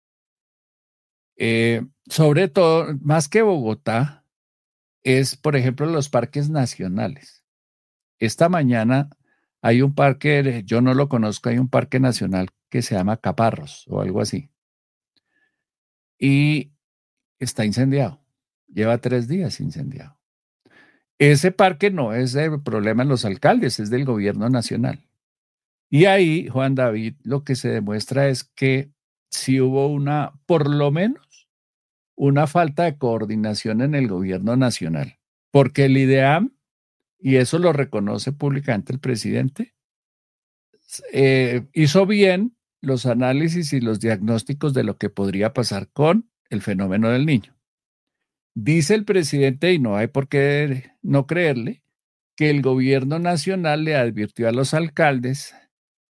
[1.37, 4.27] Eh, sobre todo, más que Bogotá,
[5.03, 7.45] es, por ejemplo, los parques nacionales.
[8.19, 9.09] Esta mañana
[9.63, 13.87] hay un parque, yo no lo conozco, hay un parque nacional que se llama Caparros
[13.89, 14.51] o algo así.
[16.19, 16.73] Y
[17.39, 18.23] está incendiado.
[18.67, 20.20] Lleva tres días incendiado.
[21.21, 25.07] Ese parque no es el problema de los alcaldes, es del gobierno nacional.
[25.91, 28.91] Y ahí, Juan David, lo que se demuestra es que
[29.29, 31.47] si hubo una, por lo menos,
[32.15, 35.19] una falta de coordinación en el gobierno nacional,
[35.51, 36.55] porque el IDEAM,
[37.19, 39.75] y eso lo reconoce públicamente el presidente,
[41.13, 46.63] eh, hizo bien los análisis y los diagnósticos de lo que podría pasar con el
[46.63, 47.60] fenómeno del niño.
[48.55, 51.83] Dice el presidente, y no hay por qué no creerle,
[52.37, 55.55] que el gobierno nacional le advirtió a los alcaldes,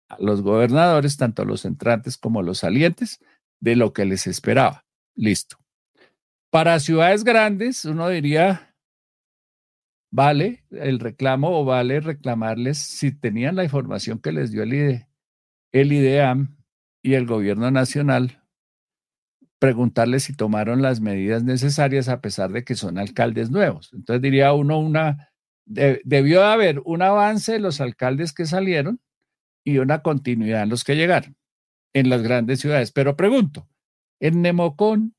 [0.10, 3.20] a los gobernadores, tanto los entrantes como los salientes,
[3.60, 4.86] de lo que les esperaba.
[5.16, 5.58] Listo.
[6.50, 8.76] Para ciudades grandes, uno diría,
[10.12, 15.10] vale el reclamo o vale reclamarles si tenían la información que les dio el, IDE,
[15.72, 16.58] el IDEAM
[17.02, 18.43] y el gobierno nacional
[19.64, 23.94] preguntarles si tomaron las medidas necesarias a pesar de que son alcaldes nuevos.
[23.94, 25.32] Entonces diría uno, una,
[25.64, 29.00] debió haber un avance de los alcaldes que salieron
[29.64, 31.38] y una continuidad en los que llegaron
[31.94, 32.92] en las grandes ciudades.
[32.92, 33.70] Pero pregunto,
[34.20, 35.16] en Nemocón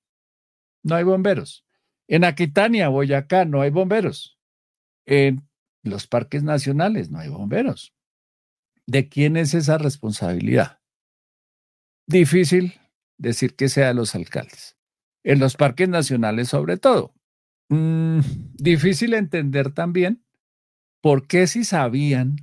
[0.82, 1.64] no hay bomberos.
[2.06, 4.38] En Aquitania, Boyacá, no hay bomberos.
[5.06, 5.48] En
[5.82, 7.94] los parques nacionales no hay bomberos.
[8.86, 10.80] ¿De quién es esa responsabilidad?
[12.06, 12.74] Difícil
[13.18, 14.76] decir que sea de los alcaldes.
[15.24, 17.14] En los parques nacionales sobre todo.
[17.70, 18.20] Mm,
[18.54, 20.24] difícil entender también
[21.02, 22.36] por qué si sabían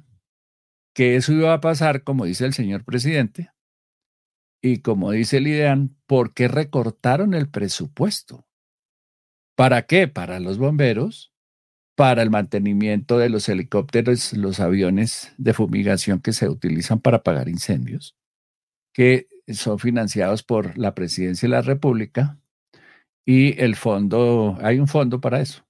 [0.94, 3.52] que eso iba a pasar, como dice el señor presidente,
[4.62, 8.46] y como dice el IDEAN, ¿por qué recortaron el presupuesto?
[9.56, 10.08] ¿Para qué?
[10.08, 11.34] Para los bomberos,
[11.96, 17.50] para el mantenimiento de los helicópteros, los aviones de fumigación que se utilizan para apagar
[17.50, 18.16] incendios,
[18.94, 22.40] que son financiados por la Presidencia de la República
[23.26, 25.64] y el fondo, hay un fondo para eso.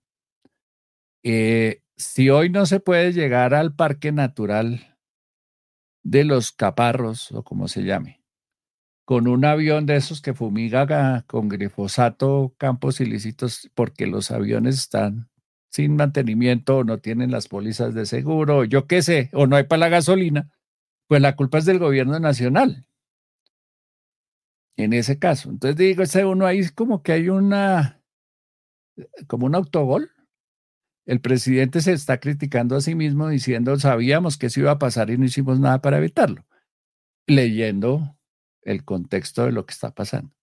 [1.24, 4.98] Eh, si hoy no se puede llegar al Parque Natural
[6.04, 8.24] de los Caparros, o como se llame,
[9.06, 15.30] con un avión de esos que fumiga con glifosato campos ilícitos porque los aviones están
[15.70, 19.64] sin mantenimiento o no tienen las pólizas de seguro, yo qué sé, o no hay
[19.64, 20.50] para la gasolina,
[21.08, 22.86] pues la culpa es del gobierno nacional
[24.78, 25.50] en ese caso.
[25.50, 28.02] Entonces digo, ese uno ahí como que hay una,
[29.28, 30.12] como un autogol.
[31.06, 35.10] El presidente se está criticando a sí mismo diciendo, sabíamos que eso iba a pasar
[35.10, 36.46] y no hicimos nada para evitarlo,
[37.28, 38.18] leyendo
[38.62, 40.36] el contexto de lo que está pasando.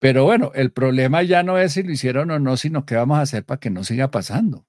[0.00, 3.18] Pero bueno, el problema ya no es si lo hicieron o no, sino qué vamos
[3.18, 4.66] a hacer para que no siga pasando.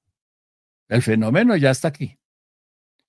[0.88, 2.20] El fenómeno ya está aquí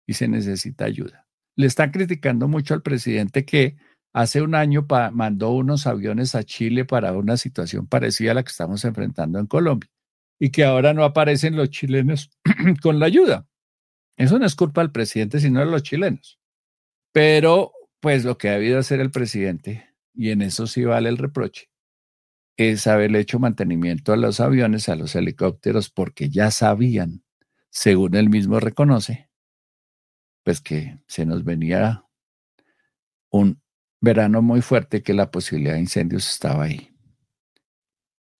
[0.06, 1.26] y se necesita ayuda.
[1.56, 3.76] Le están criticando mucho al presidente que
[4.16, 8.48] Hace un año mandó unos aviones a Chile para una situación parecida a la que
[8.48, 9.90] estamos enfrentando en Colombia
[10.40, 12.30] y que ahora no aparecen los chilenos
[12.82, 13.46] con la ayuda.
[14.16, 16.40] Eso no es culpa del presidente, sino de los chilenos.
[17.12, 21.18] Pero, pues lo que ha debido hacer el presidente, y en eso sí vale el
[21.18, 21.68] reproche,
[22.56, 27.22] es haberle hecho mantenimiento a los aviones, a los helicópteros, porque ya sabían,
[27.68, 29.28] según él mismo reconoce,
[30.42, 32.06] pues que se nos venía
[33.28, 33.60] un
[34.06, 36.94] verano muy fuerte que la posibilidad de incendios estaba ahí.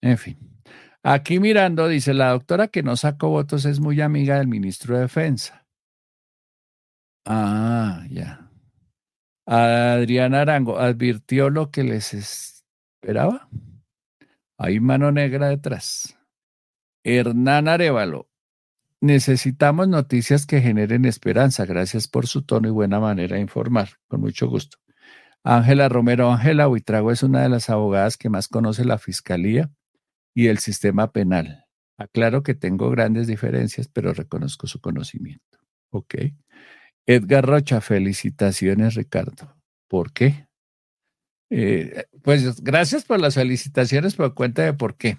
[0.00, 0.38] En fin.
[1.02, 5.02] Aquí mirando, dice la doctora que no sacó votos es muy amiga del ministro de
[5.02, 5.66] Defensa.
[7.24, 8.48] Ah, ya.
[9.46, 13.48] Adriana Arango advirtió lo que les esperaba.
[14.58, 16.18] Hay mano negra detrás.
[17.04, 18.28] Hernán Arevalo.
[19.00, 21.66] Necesitamos noticias que generen esperanza.
[21.66, 23.90] Gracias por su tono y buena manera de informar.
[24.08, 24.78] Con mucho gusto.
[25.44, 26.30] Ángela Romero.
[26.32, 29.70] Ángela Huitrago es una de las abogadas que más conoce la fiscalía
[30.34, 31.64] y el sistema penal.
[31.98, 35.58] Aclaro que tengo grandes diferencias, pero reconozco su conocimiento.
[35.90, 36.14] Ok.
[37.06, 39.56] Edgar Rocha, felicitaciones, Ricardo.
[39.88, 40.48] ¿Por qué?
[41.48, 45.16] Eh, pues gracias por las felicitaciones, pero cuéntame por qué.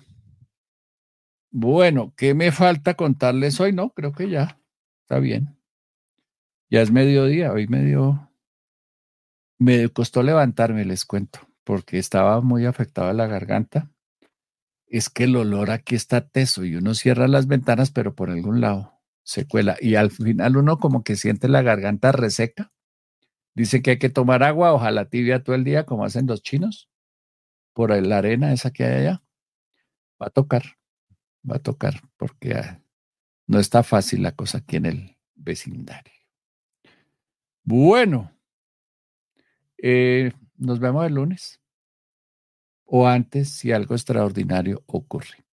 [1.50, 3.72] Bueno, ¿qué me falta contarles hoy?
[3.74, 4.60] No, creo que ya.
[5.04, 5.58] Está bien.
[6.70, 8.27] Ya es mediodía, hoy medio
[9.60, 13.92] me costó levantarme, les cuento, porque estaba muy afectada la garganta.
[14.88, 18.62] es que el olor aquí está teso y uno cierra las ventanas, pero por algún
[18.62, 19.78] lado se cuela.
[19.82, 22.72] Y al final uno como que siente la garganta reseca.
[23.54, 26.90] Dice que hay que tomar agua, ojalá tibia todo el día, como hacen los chinos,
[27.74, 29.24] por la arena esa que hay allá.
[30.22, 30.78] Va a tocar,
[31.50, 32.82] va a tocar, porque ah,
[33.48, 36.14] no está fácil la cosa aquí en el vecindario.
[37.64, 38.37] Bueno,
[39.78, 41.62] eh, nos vemos el lunes
[42.86, 45.46] o antes si algo extraordinario ocurre.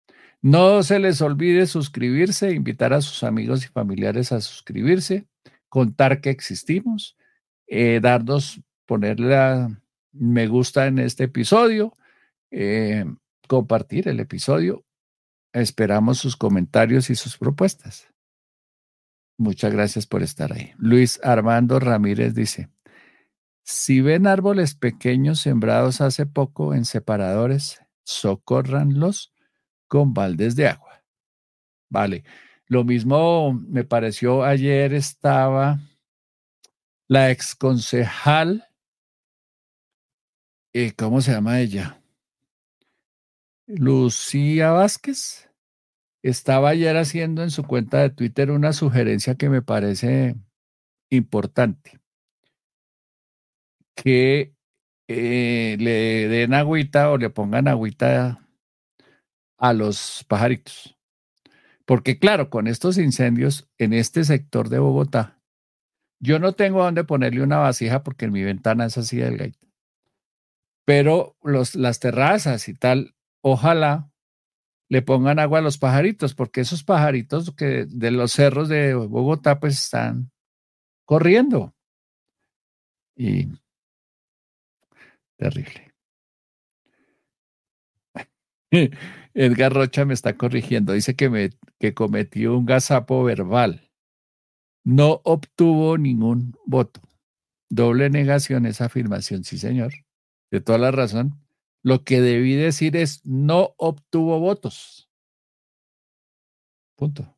[0.41, 5.25] No se les olvide suscribirse, invitar a sus amigos y familiares a suscribirse,
[5.69, 7.17] contar que existimos,
[7.67, 9.35] eh, darnos, ponerle
[10.11, 11.97] me gusta en este episodio,
[12.51, 13.05] eh,
[13.47, 14.85] compartir el episodio.
[15.53, 18.07] Esperamos sus comentarios y sus propuestas.
[19.37, 20.73] Muchas gracias por estar ahí.
[20.77, 22.69] Luis Armando Ramírez dice,
[23.63, 29.33] si ven árboles pequeños sembrados hace poco en separadores, socórranlos
[29.87, 31.03] con baldes de agua.
[31.89, 32.23] Vale.
[32.67, 35.79] Lo mismo me pareció ayer estaba
[37.07, 38.67] la exconcejal,
[40.73, 42.01] eh, ¿cómo se llama ella?
[43.67, 45.49] Lucía Vázquez.
[46.23, 50.35] Estaba ayer haciendo en su cuenta de Twitter una sugerencia que me parece
[51.09, 52.02] importante
[53.95, 54.55] que
[55.07, 58.47] eh, le den agüita o le pongan agüita
[59.57, 60.97] a los pajaritos.
[61.85, 65.39] Porque claro, con estos incendios en este sector de Bogotá,
[66.21, 69.67] yo no tengo dónde ponerle una vasija porque en mi ventana es así delgadita.
[70.85, 74.09] Pero los, las terrazas y tal, ojalá
[74.89, 79.59] le pongan agua a los pajaritos, porque esos pajaritos que de los cerros de Bogotá
[79.59, 80.31] pues están
[81.05, 81.73] corriendo.
[83.15, 83.47] Y
[85.43, 85.91] Terrible.
[89.33, 90.93] Edgar Rocha me está corrigiendo.
[90.93, 91.49] Dice que, me,
[91.81, 93.91] que cometió un gazapo verbal.
[94.85, 97.01] No obtuvo ningún voto.
[97.69, 99.91] Doble negación esa afirmación, sí, señor.
[100.49, 101.33] De toda la razón.
[101.81, 105.09] Lo que debí decir es no obtuvo votos.
[106.95, 107.35] Punto.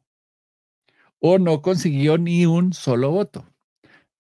[1.18, 3.52] O no consiguió ni un solo voto.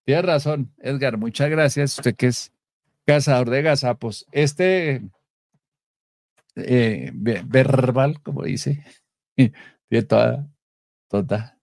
[0.06, 1.20] Tiene razón, Edgar.
[1.20, 2.00] Muchas gracias.
[2.00, 2.55] Usted que es
[3.06, 4.26] cazador de gazapos.
[4.32, 5.01] Este
[6.56, 8.84] eh, verbal, como dice,
[9.36, 10.49] tiene toda,
[11.10, 11.60] toda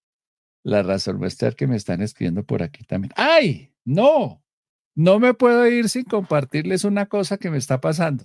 [0.62, 1.18] la razón.
[1.18, 3.12] Muestra que me están escribiendo por aquí también.
[3.16, 3.72] ¡Ay!
[3.84, 4.42] No,
[4.94, 8.24] no me puedo ir sin compartirles una cosa que me está pasando.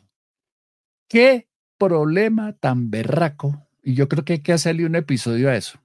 [1.10, 1.48] ¿Qué
[1.78, 3.68] problema tan berraco?
[3.82, 5.80] Y yo creo que hay que hacerle un episodio a eso.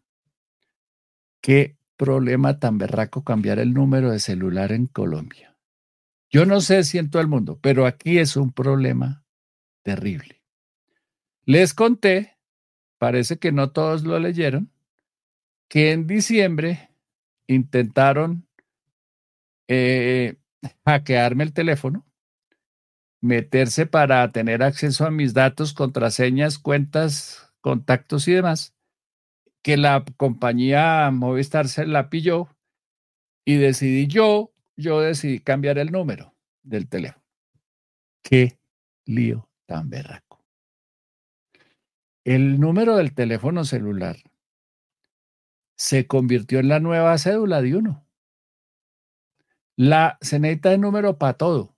[1.40, 5.51] ¿Qué problema tan berraco cambiar el número de celular en Colombia?
[6.32, 9.22] Yo no sé si en todo el mundo, pero aquí es un problema
[9.82, 10.42] terrible.
[11.44, 12.38] Les conté,
[12.98, 14.72] parece que no todos lo leyeron,
[15.68, 16.90] que en diciembre
[17.46, 18.48] intentaron
[19.68, 20.36] eh,
[20.86, 22.06] hackearme el teléfono,
[23.20, 28.74] meterse para tener acceso a mis datos, contraseñas, cuentas, contactos y demás,
[29.62, 32.48] que la compañía Movistar se la pilló
[33.44, 34.51] y decidí yo
[34.82, 37.24] yo decidí cambiar el número del teléfono.
[38.22, 38.58] Qué
[39.06, 40.44] lío tan berraco.
[42.24, 44.16] El número del teléfono celular
[45.76, 48.06] se convirtió en la nueva cédula de uno.
[49.76, 51.74] La se necesita de número para todo,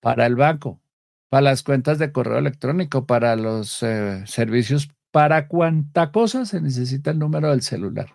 [0.00, 0.82] para el banco,
[1.30, 7.12] para las cuentas de correo electrónico, para los eh, servicios, para cuánta cosa se necesita
[7.12, 8.08] el número del celular.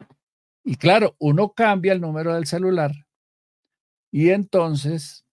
[0.63, 3.06] Y claro, uno cambia el número del celular
[4.11, 5.25] y entonces,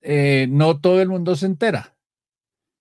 [0.00, 1.96] eh, no todo el mundo se entera.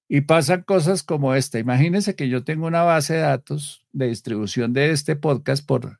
[0.07, 1.59] Y pasan cosas como esta.
[1.59, 5.99] Imagínense que yo tengo una base de datos de distribución de este podcast por,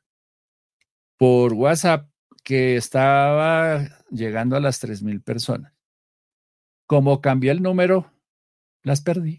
[1.16, 2.10] por WhatsApp
[2.42, 5.72] que estaba llegando a las 3.000 personas.
[6.86, 8.12] Como cambié el número,
[8.82, 9.38] las perdí.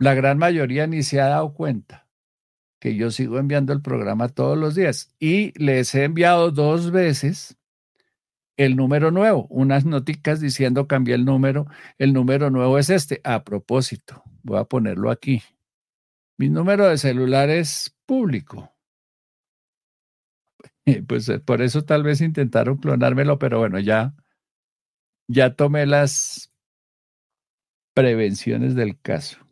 [0.00, 2.07] La gran mayoría ni se ha dado cuenta
[2.80, 7.58] que yo sigo enviando el programa todos los días y les he enviado dos veces
[8.58, 11.66] el número nuevo, unas noticas diciendo cambié el número,
[11.96, 13.20] el número nuevo es este.
[13.22, 15.42] A propósito, voy a ponerlo aquí.
[16.36, 18.74] Mi número de celular es público.
[21.06, 24.14] Pues eh, por eso tal vez intentaron clonármelo, pero bueno, ya,
[25.28, 26.50] ya tomé las
[27.92, 29.47] prevenciones del caso.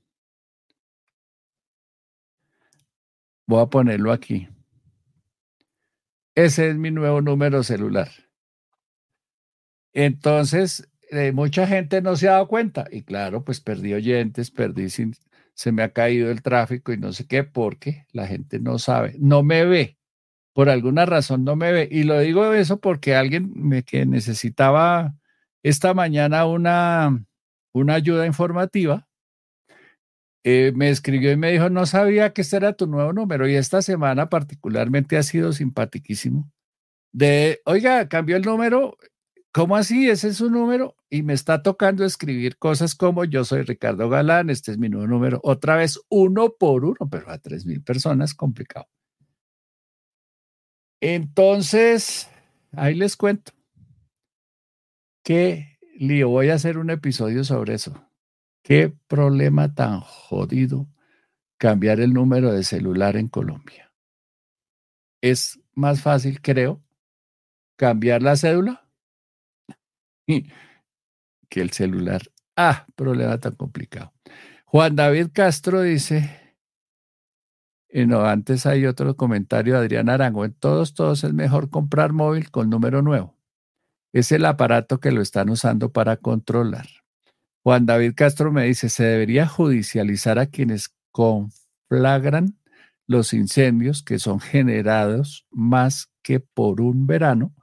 [3.46, 4.48] Voy a ponerlo aquí.
[6.34, 8.10] Ese es mi nuevo número celular.
[9.94, 12.86] Entonces, eh, mucha gente no se ha dado cuenta.
[12.90, 17.26] Y claro, pues perdí oyentes, perdí se me ha caído el tráfico y no sé
[17.26, 19.96] qué, porque la gente no sabe, no me ve.
[20.52, 21.88] Por alguna razón no me ve.
[21.90, 25.14] Y lo digo eso porque alguien me, que necesitaba
[25.62, 27.24] esta mañana una,
[27.72, 29.08] una ayuda informativa
[30.48, 33.56] eh, me escribió y me dijo, no sabía que este era tu nuevo número y
[33.56, 36.48] esta semana particularmente ha sido simpaticísimo.
[37.12, 38.96] De, oiga, cambió el número,
[39.52, 40.08] ¿cómo así?
[40.08, 44.48] Ese es su número y me está tocando escribir cosas como yo soy Ricardo Galán,
[44.48, 48.32] este es mi nuevo número, otra vez uno por uno, pero a tres mil personas,
[48.32, 48.86] complicado.
[51.00, 52.30] Entonces,
[52.70, 53.50] ahí les cuento
[55.24, 58.00] que lío, voy a hacer un episodio sobre eso.
[58.66, 60.88] Qué problema tan jodido
[61.56, 63.92] cambiar el número de celular en Colombia.
[65.22, 66.82] Es más fácil, creo,
[67.76, 68.90] cambiar la cédula
[70.26, 72.22] que el celular.
[72.56, 74.12] Ah, problema tan complicado.
[74.64, 76.56] Juan David Castro dice,
[77.88, 82.12] y no, antes hay otro comentario de Adrián Arango, en todos, todos es mejor comprar
[82.12, 83.38] móvil con número nuevo.
[84.12, 86.95] Es el aparato que lo están usando para controlar.
[87.66, 92.56] Juan David Castro me dice, se debería judicializar a quienes conflagran
[93.08, 97.56] los incendios que son generados más que por un verano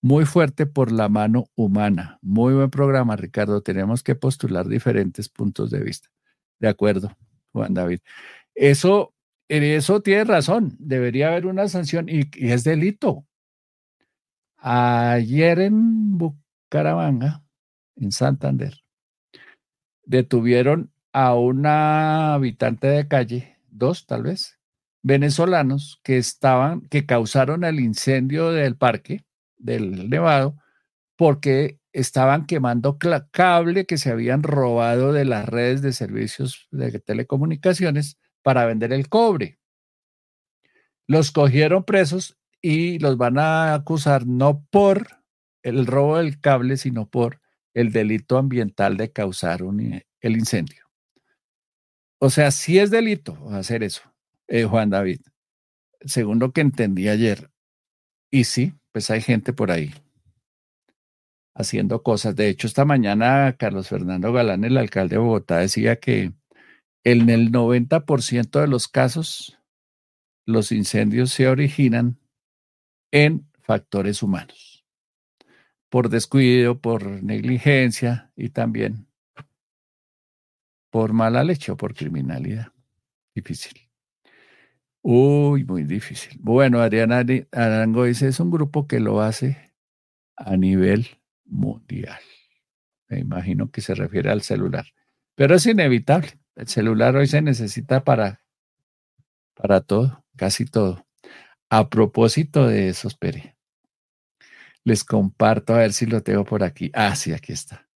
[0.00, 2.20] muy fuerte por la mano humana.
[2.22, 3.60] Muy buen programa, Ricardo.
[3.60, 6.08] Tenemos que postular diferentes puntos de vista.
[6.60, 7.10] De acuerdo,
[7.50, 7.98] Juan David.
[8.54, 9.12] Eso,
[9.48, 10.76] eso tiene razón.
[10.78, 13.26] Debería haber una sanción y, y es delito.
[14.58, 17.42] Ayer en Bucaramanga,
[17.96, 18.84] en Santander,
[20.08, 24.58] detuvieron a una habitante de calle, dos tal vez,
[25.02, 29.24] venezolanos que estaban, que causaron el incendio del parque
[29.58, 30.56] del Nevado
[31.16, 32.98] porque estaban quemando
[33.30, 39.08] cable que se habían robado de las redes de servicios de telecomunicaciones para vender el
[39.08, 39.58] cobre.
[41.06, 45.06] Los cogieron presos y los van a acusar no por
[45.62, 47.40] el robo del cable, sino por
[47.78, 49.60] el delito ambiental de causar
[50.20, 50.84] el incendio.
[52.20, 54.02] O sea, sí es delito hacer eso,
[54.48, 55.20] eh, Juan David,
[56.00, 57.52] según lo que entendí ayer.
[58.32, 59.94] Y sí, pues hay gente por ahí
[61.54, 62.34] haciendo cosas.
[62.34, 66.32] De hecho, esta mañana Carlos Fernando Galán, el alcalde de Bogotá, decía que
[67.04, 69.56] en el 90% de los casos
[70.44, 72.18] los incendios se originan
[73.12, 74.77] en factores humanos
[75.88, 79.06] por descuido, por negligencia y también
[80.90, 82.72] por mala leche o por criminalidad.
[83.34, 83.88] Difícil.
[85.02, 86.38] Uy, muy difícil.
[86.40, 89.72] Bueno, Adriana Arango dice, es un grupo que lo hace
[90.36, 91.06] a nivel
[91.44, 92.20] mundial.
[93.08, 94.86] Me imagino que se refiere al celular.
[95.34, 96.38] Pero es inevitable.
[96.56, 98.42] El celular hoy se necesita para,
[99.54, 101.06] para todo, casi todo.
[101.70, 103.57] A propósito de eso, espere
[104.88, 106.90] les comparto a ver si lo tengo por aquí.
[106.94, 107.88] Ah, sí, aquí está.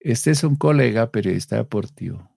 [0.00, 2.30] Este es un colega periodista deportivo.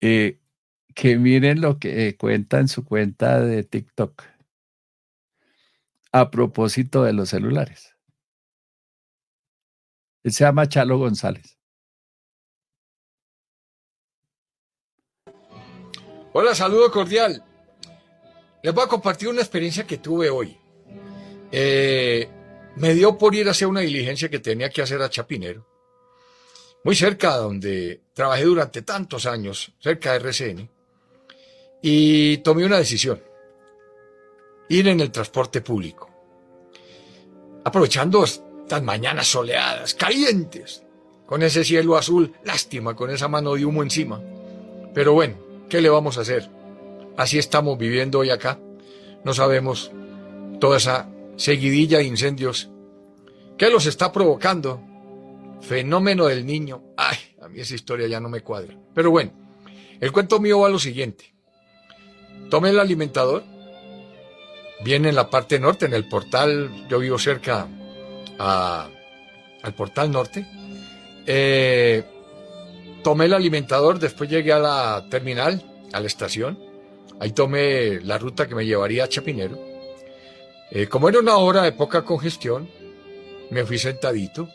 [0.00, 0.40] Eh,
[0.94, 4.22] que miren lo que eh, cuenta en su cuenta de TikTok
[6.12, 7.96] a propósito de los celulares.
[10.22, 11.58] Él se llama Chalo González.
[16.32, 17.44] Hola, saludo cordial.
[18.64, 20.56] Les voy a compartir una experiencia que tuve hoy.
[21.52, 22.26] Eh,
[22.76, 25.66] me dio por ir a hacer una diligencia que tenía que hacer a Chapinero,
[26.82, 30.70] muy cerca de donde trabajé durante tantos años, cerca de RCN,
[31.82, 33.22] y tomé una decisión,
[34.70, 36.08] ir en el transporte público,
[37.64, 40.82] aprovechando estas mañanas soleadas, calientes,
[41.26, 44.22] con ese cielo azul, lástima, con esa mano de humo encima.
[44.94, 45.36] Pero bueno,
[45.68, 46.63] ¿qué le vamos a hacer?
[47.16, 48.58] Así estamos viviendo hoy acá.
[49.24, 49.92] No sabemos
[50.60, 52.70] toda esa seguidilla de incendios.
[53.56, 54.82] ¿Qué los está provocando?
[55.60, 56.82] Fenómeno del niño.
[56.96, 58.76] Ay, a mí esa historia ya no me cuadra.
[58.94, 59.32] Pero bueno,
[60.00, 61.32] el cuento mío va a lo siguiente.
[62.50, 63.44] Tomé el alimentador.
[64.84, 66.88] Viene en la parte norte, en el portal.
[66.88, 67.68] Yo vivo cerca
[68.38, 70.44] al portal norte.
[71.26, 72.04] Eh,
[73.04, 75.62] tomé el alimentador, después llegué a la terminal,
[75.92, 76.73] a la estación
[77.24, 79.58] Ahí tomé la ruta que me llevaría a Chapinero.
[80.70, 82.68] Eh, como era una hora de poca congestión,
[83.48, 84.46] me fui sentadito,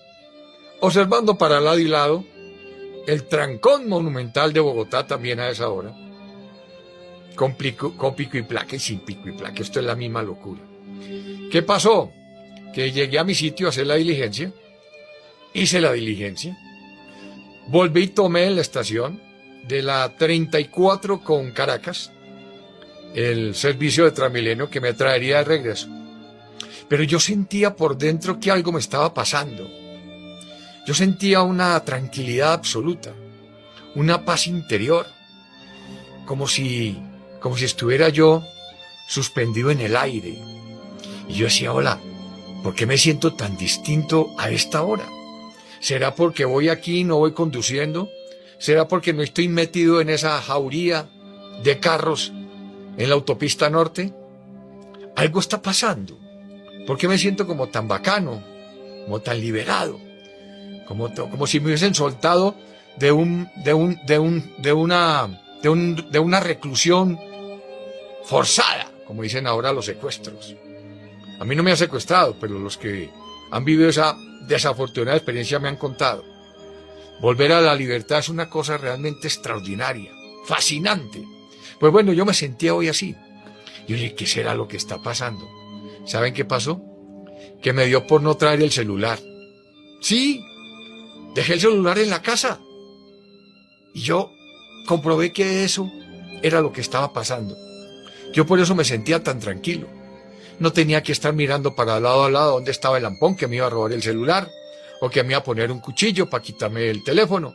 [0.80, 2.24] observando para lado y lado
[3.07, 5.95] el trancón monumental de Bogotá también a esa hora,
[7.34, 9.63] con, pico, con pico y placa y sin pico y placa.
[9.63, 10.61] Esto es la misma locura.
[11.51, 12.11] ¿Qué pasó?
[12.72, 14.53] Que llegué a mi sitio a hacer la diligencia
[15.55, 16.55] hice la diligencia,
[17.70, 19.20] volví y tomé en la estación
[19.67, 22.11] de la 34 con Caracas
[23.14, 25.88] el servicio de Transmilenio que me traería de regreso.
[26.88, 29.70] Pero yo sentía por dentro que algo me estaba pasando.
[30.86, 33.14] Yo sentía una tranquilidad absoluta,
[33.95, 35.05] una paz interior,
[36.26, 36.97] como si,
[37.39, 38.43] como si estuviera yo
[39.07, 40.39] suspendido en el aire.
[41.28, 41.99] Y yo decía, hola,
[42.64, 45.05] ¿por qué me siento tan distinto a esta hora?
[45.80, 48.10] ¿Será porque voy aquí y no voy conduciendo?
[48.57, 51.07] ¿Será porque no estoy metido en esa jauría
[51.64, 52.34] de carros
[53.00, 54.14] en la autopista norte?
[55.16, 56.20] Algo está pasando.
[56.86, 58.43] ¿Por qué me siento como tan bacano,
[59.06, 60.00] como tan liberado?
[60.88, 62.56] Como, como si me hubiesen soltado
[62.97, 67.18] de un, de un, de un, de una, de un, de una reclusión
[68.26, 70.56] forzada, como dicen ahora los secuestros.
[71.39, 73.10] A mí no me ha secuestrado, pero los que
[73.50, 76.26] han vivido esa desafortunada experiencia me han contado.
[77.22, 80.12] Volver a la libertad es una cosa realmente extraordinaria,
[80.45, 81.24] fascinante.
[81.80, 83.15] Pues bueno, yo me sentía hoy así.
[83.88, 85.47] Y oye, ¿qué será lo que está pasando?
[86.05, 86.82] ¿Saben qué pasó?
[87.61, 89.19] Que me dio por no traer el celular.
[90.01, 90.43] Sí,
[91.36, 92.59] dejé el celular en la casa.
[93.93, 94.32] Y yo
[94.88, 95.89] comprobé que eso
[96.41, 97.55] era lo que estaba pasando.
[98.34, 99.88] Yo por eso me sentía tan tranquilo.
[100.59, 103.55] No tenía que estar mirando para lado a lado dónde estaba el lampón que me
[103.55, 104.49] iba a robar el celular
[105.01, 107.53] o que me iba a poner un cuchillo para quitarme el teléfono.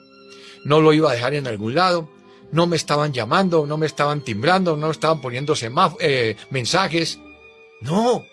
[0.65, 2.09] No lo iba a dejar en algún lado.
[2.55, 5.55] No me estaban llamando, no me estaban timbrando, no me estaban poniendo
[5.99, 7.19] eh, mensajes.
[7.81, 8.25] No,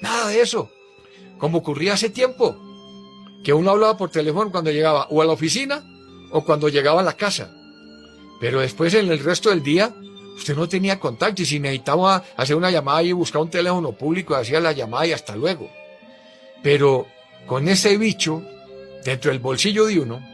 [0.00, 0.70] nada de eso.
[1.36, 2.56] Como ocurría hace tiempo,
[3.44, 5.84] que uno hablaba por teléfono cuando llegaba o a la oficina
[6.30, 7.54] o cuando llegaba a la casa.
[8.40, 9.94] Pero después en el resto del día,
[10.38, 14.34] usted no tenía contacto y si necesitaba hacer una llamada y buscar un teléfono público,
[14.34, 15.70] hacía la llamada y hasta luego.
[16.62, 17.06] Pero
[17.46, 18.42] con ese bicho
[19.04, 20.26] dentro del bolsillo de uno,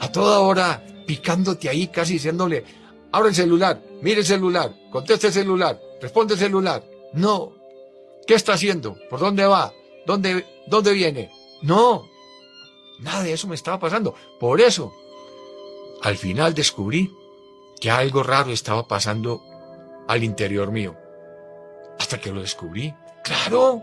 [0.00, 2.64] a toda hora picándote ahí, casi diciéndole,
[3.12, 6.84] abre el celular, mire el celular, conteste el celular, responde el celular.
[7.12, 7.52] No.
[8.26, 8.96] ¿Qué está haciendo?
[9.10, 9.72] ¿Por dónde va?
[10.06, 11.30] ¿Dónde, dónde viene?
[11.62, 12.08] No.
[13.00, 14.14] Nada de eso me estaba pasando.
[14.38, 14.92] Por eso,
[16.02, 17.12] al final descubrí
[17.80, 19.42] que algo raro estaba pasando
[20.08, 20.96] al interior mío.
[21.98, 22.94] Hasta que lo descubrí.
[23.24, 23.82] Claro,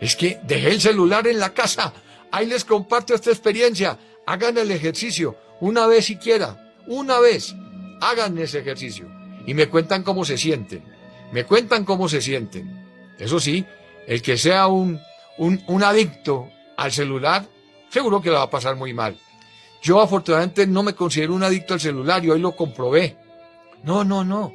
[0.00, 1.92] es que dejé el celular en la casa
[2.30, 3.98] Ahí les comparto esta experiencia.
[4.26, 7.54] Hagan el ejercicio una vez siquiera, una vez.
[8.00, 9.06] Hagan ese ejercicio
[9.46, 10.84] y me cuentan cómo se sienten.
[11.32, 12.86] Me cuentan cómo se sienten.
[13.18, 13.64] Eso sí,
[14.06, 15.00] el que sea un,
[15.38, 17.46] un, un adicto al celular,
[17.88, 19.16] seguro que lo va a pasar muy mal.
[19.82, 23.16] Yo afortunadamente no me considero un adicto al celular y hoy lo comprobé.
[23.82, 24.52] No, no, no.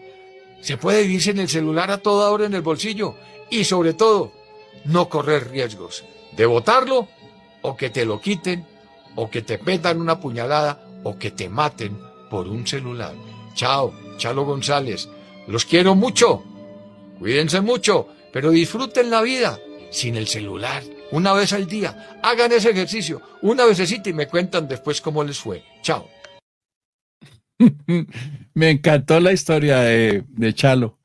[0.61, 3.15] Se puede vivir sin el celular a toda hora en el bolsillo
[3.49, 4.31] y sobre todo
[4.85, 7.07] no correr riesgos de botarlo
[7.61, 8.65] o que te lo quiten,
[9.15, 11.97] o que te petan una puñalada, o que te maten
[12.29, 13.13] por un celular.
[13.53, 15.09] Chao, Chalo González.
[15.47, 16.43] Los quiero mucho.
[17.19, 19.59] Cuídense mucho, pero disfruten la vida
[19.91, 20.83] sin el celular.
[21.11, 22.19] Una vez al día.
[22.23, 25.63] Hagan ese ejercicio una vecesita y me cuentan después cómo les fue.
[25.81, 26.07] Chao.
[28.53, 30.97] me encantó la historia de, de Chalo.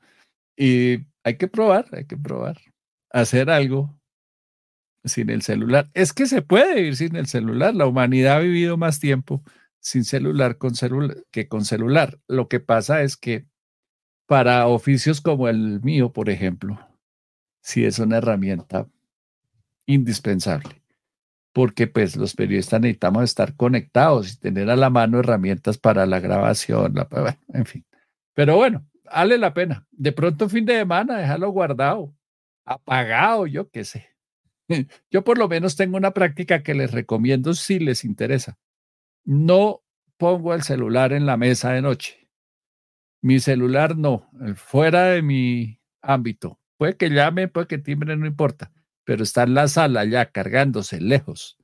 [0.55, 2.57] Y hay que probar, hay que probar.
[3.11, 3.97] Hacer algo
[5.03, 5.89] sin el celular.
[5.93, 7.75] Es que se puede vivir sin el celular.
[7.75, 9.43] La humanidad ha vivido más tiempo
[9.79, 10.73] sin celular, con
[11.31, 12.19] que con celular.
[12.27, 13.45] Lo que pasa es que
[14.25, 16.79] para oficios como el mío, por ejemplo,
[17.61, 18.87] sí es una herramienta
[19.85, 20.81] indispensable,
[21.53, 26.19] porque pues los periodistas necesitamos estar conectados y tener a la mano herramientas para la
[26.19, 26.95] grabación,
[27.53, 27.85] en fin.
[28.33, 29.87] Pero bueno, vale la pena.
[29.91, 32.13] De pronto fin de semana, déjalo guardado,
[32.65, 34.09] apagado, yo qué sé.
[35.09, 38.57] Yo por lo menos tengo una práctica que les recomiendo si les interesa.
[39.27, 39.83] No
[40.15, 42.29] pongo el celular en la mesa de noche.
[43.21, 46.61] Mi celular no, fuera de mi ámbito.
[46.77, 48.71] Puede que llame, puede que timbre, no importa,
[49.03, 51.57] pero está en la sala ya cargándose lejos.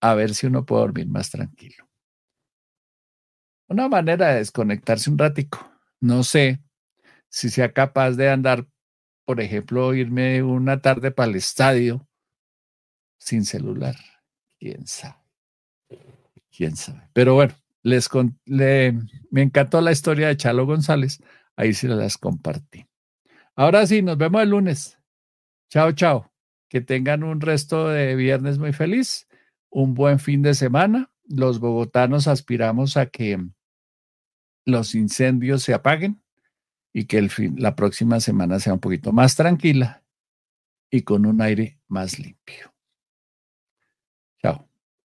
[0.00, 1.90] A ver si uno puede dormir más tranquilo.
[3.66, 5.68] Una manera de desconectarse un ratico.
[5.98, 6.62] No sé
[7.28, 8.68] si sea capaz de andar,
[9.24, 12.06] por ejemplo, irme una tarde para el estadio
[13.18, 13.96] sin celular.
[14.60, 15.23] ¿Quién sabe?
[16.56, 17.08] ¿Quién sabe?
[17.12, 18.08] Pero bueno, les
[18.44, 18.98] le,
[19.30, 21.22] me encantó la historia de Chalo González.
[21.56, 22.86] Ahí sí las compartí.
[23.56, 24.98] Ahora sí, nos vemos el lunes.
[25.68, 26.32] Chao, chao.
[26.68, 29.28] Que tengan un resto de viernes muy feliz,
[29.70, 31.10] un buen fin de semana.
[31.24, 33.38] Los bogotanos aspiramos a que
[34.64, 36.22] los incendios se apaguen
[36.92, 40.04] y que el fin, la próxima semana sea un poquito más tranquila
[40.90, 42.73] y con un aire más limpio.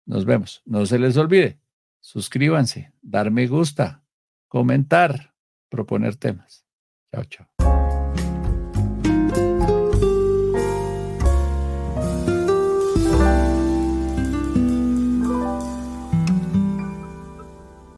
[0.06, 0.62] Nos vemos.
[0.66, 1.60] No se les olvide.
[2.00, 4.04] Suscríbanse, dar me gusta,
[4.48, 5.34] comentar,
[5.70, 6.66] proponer temas.
[7.12, 7.55] Chao, chao.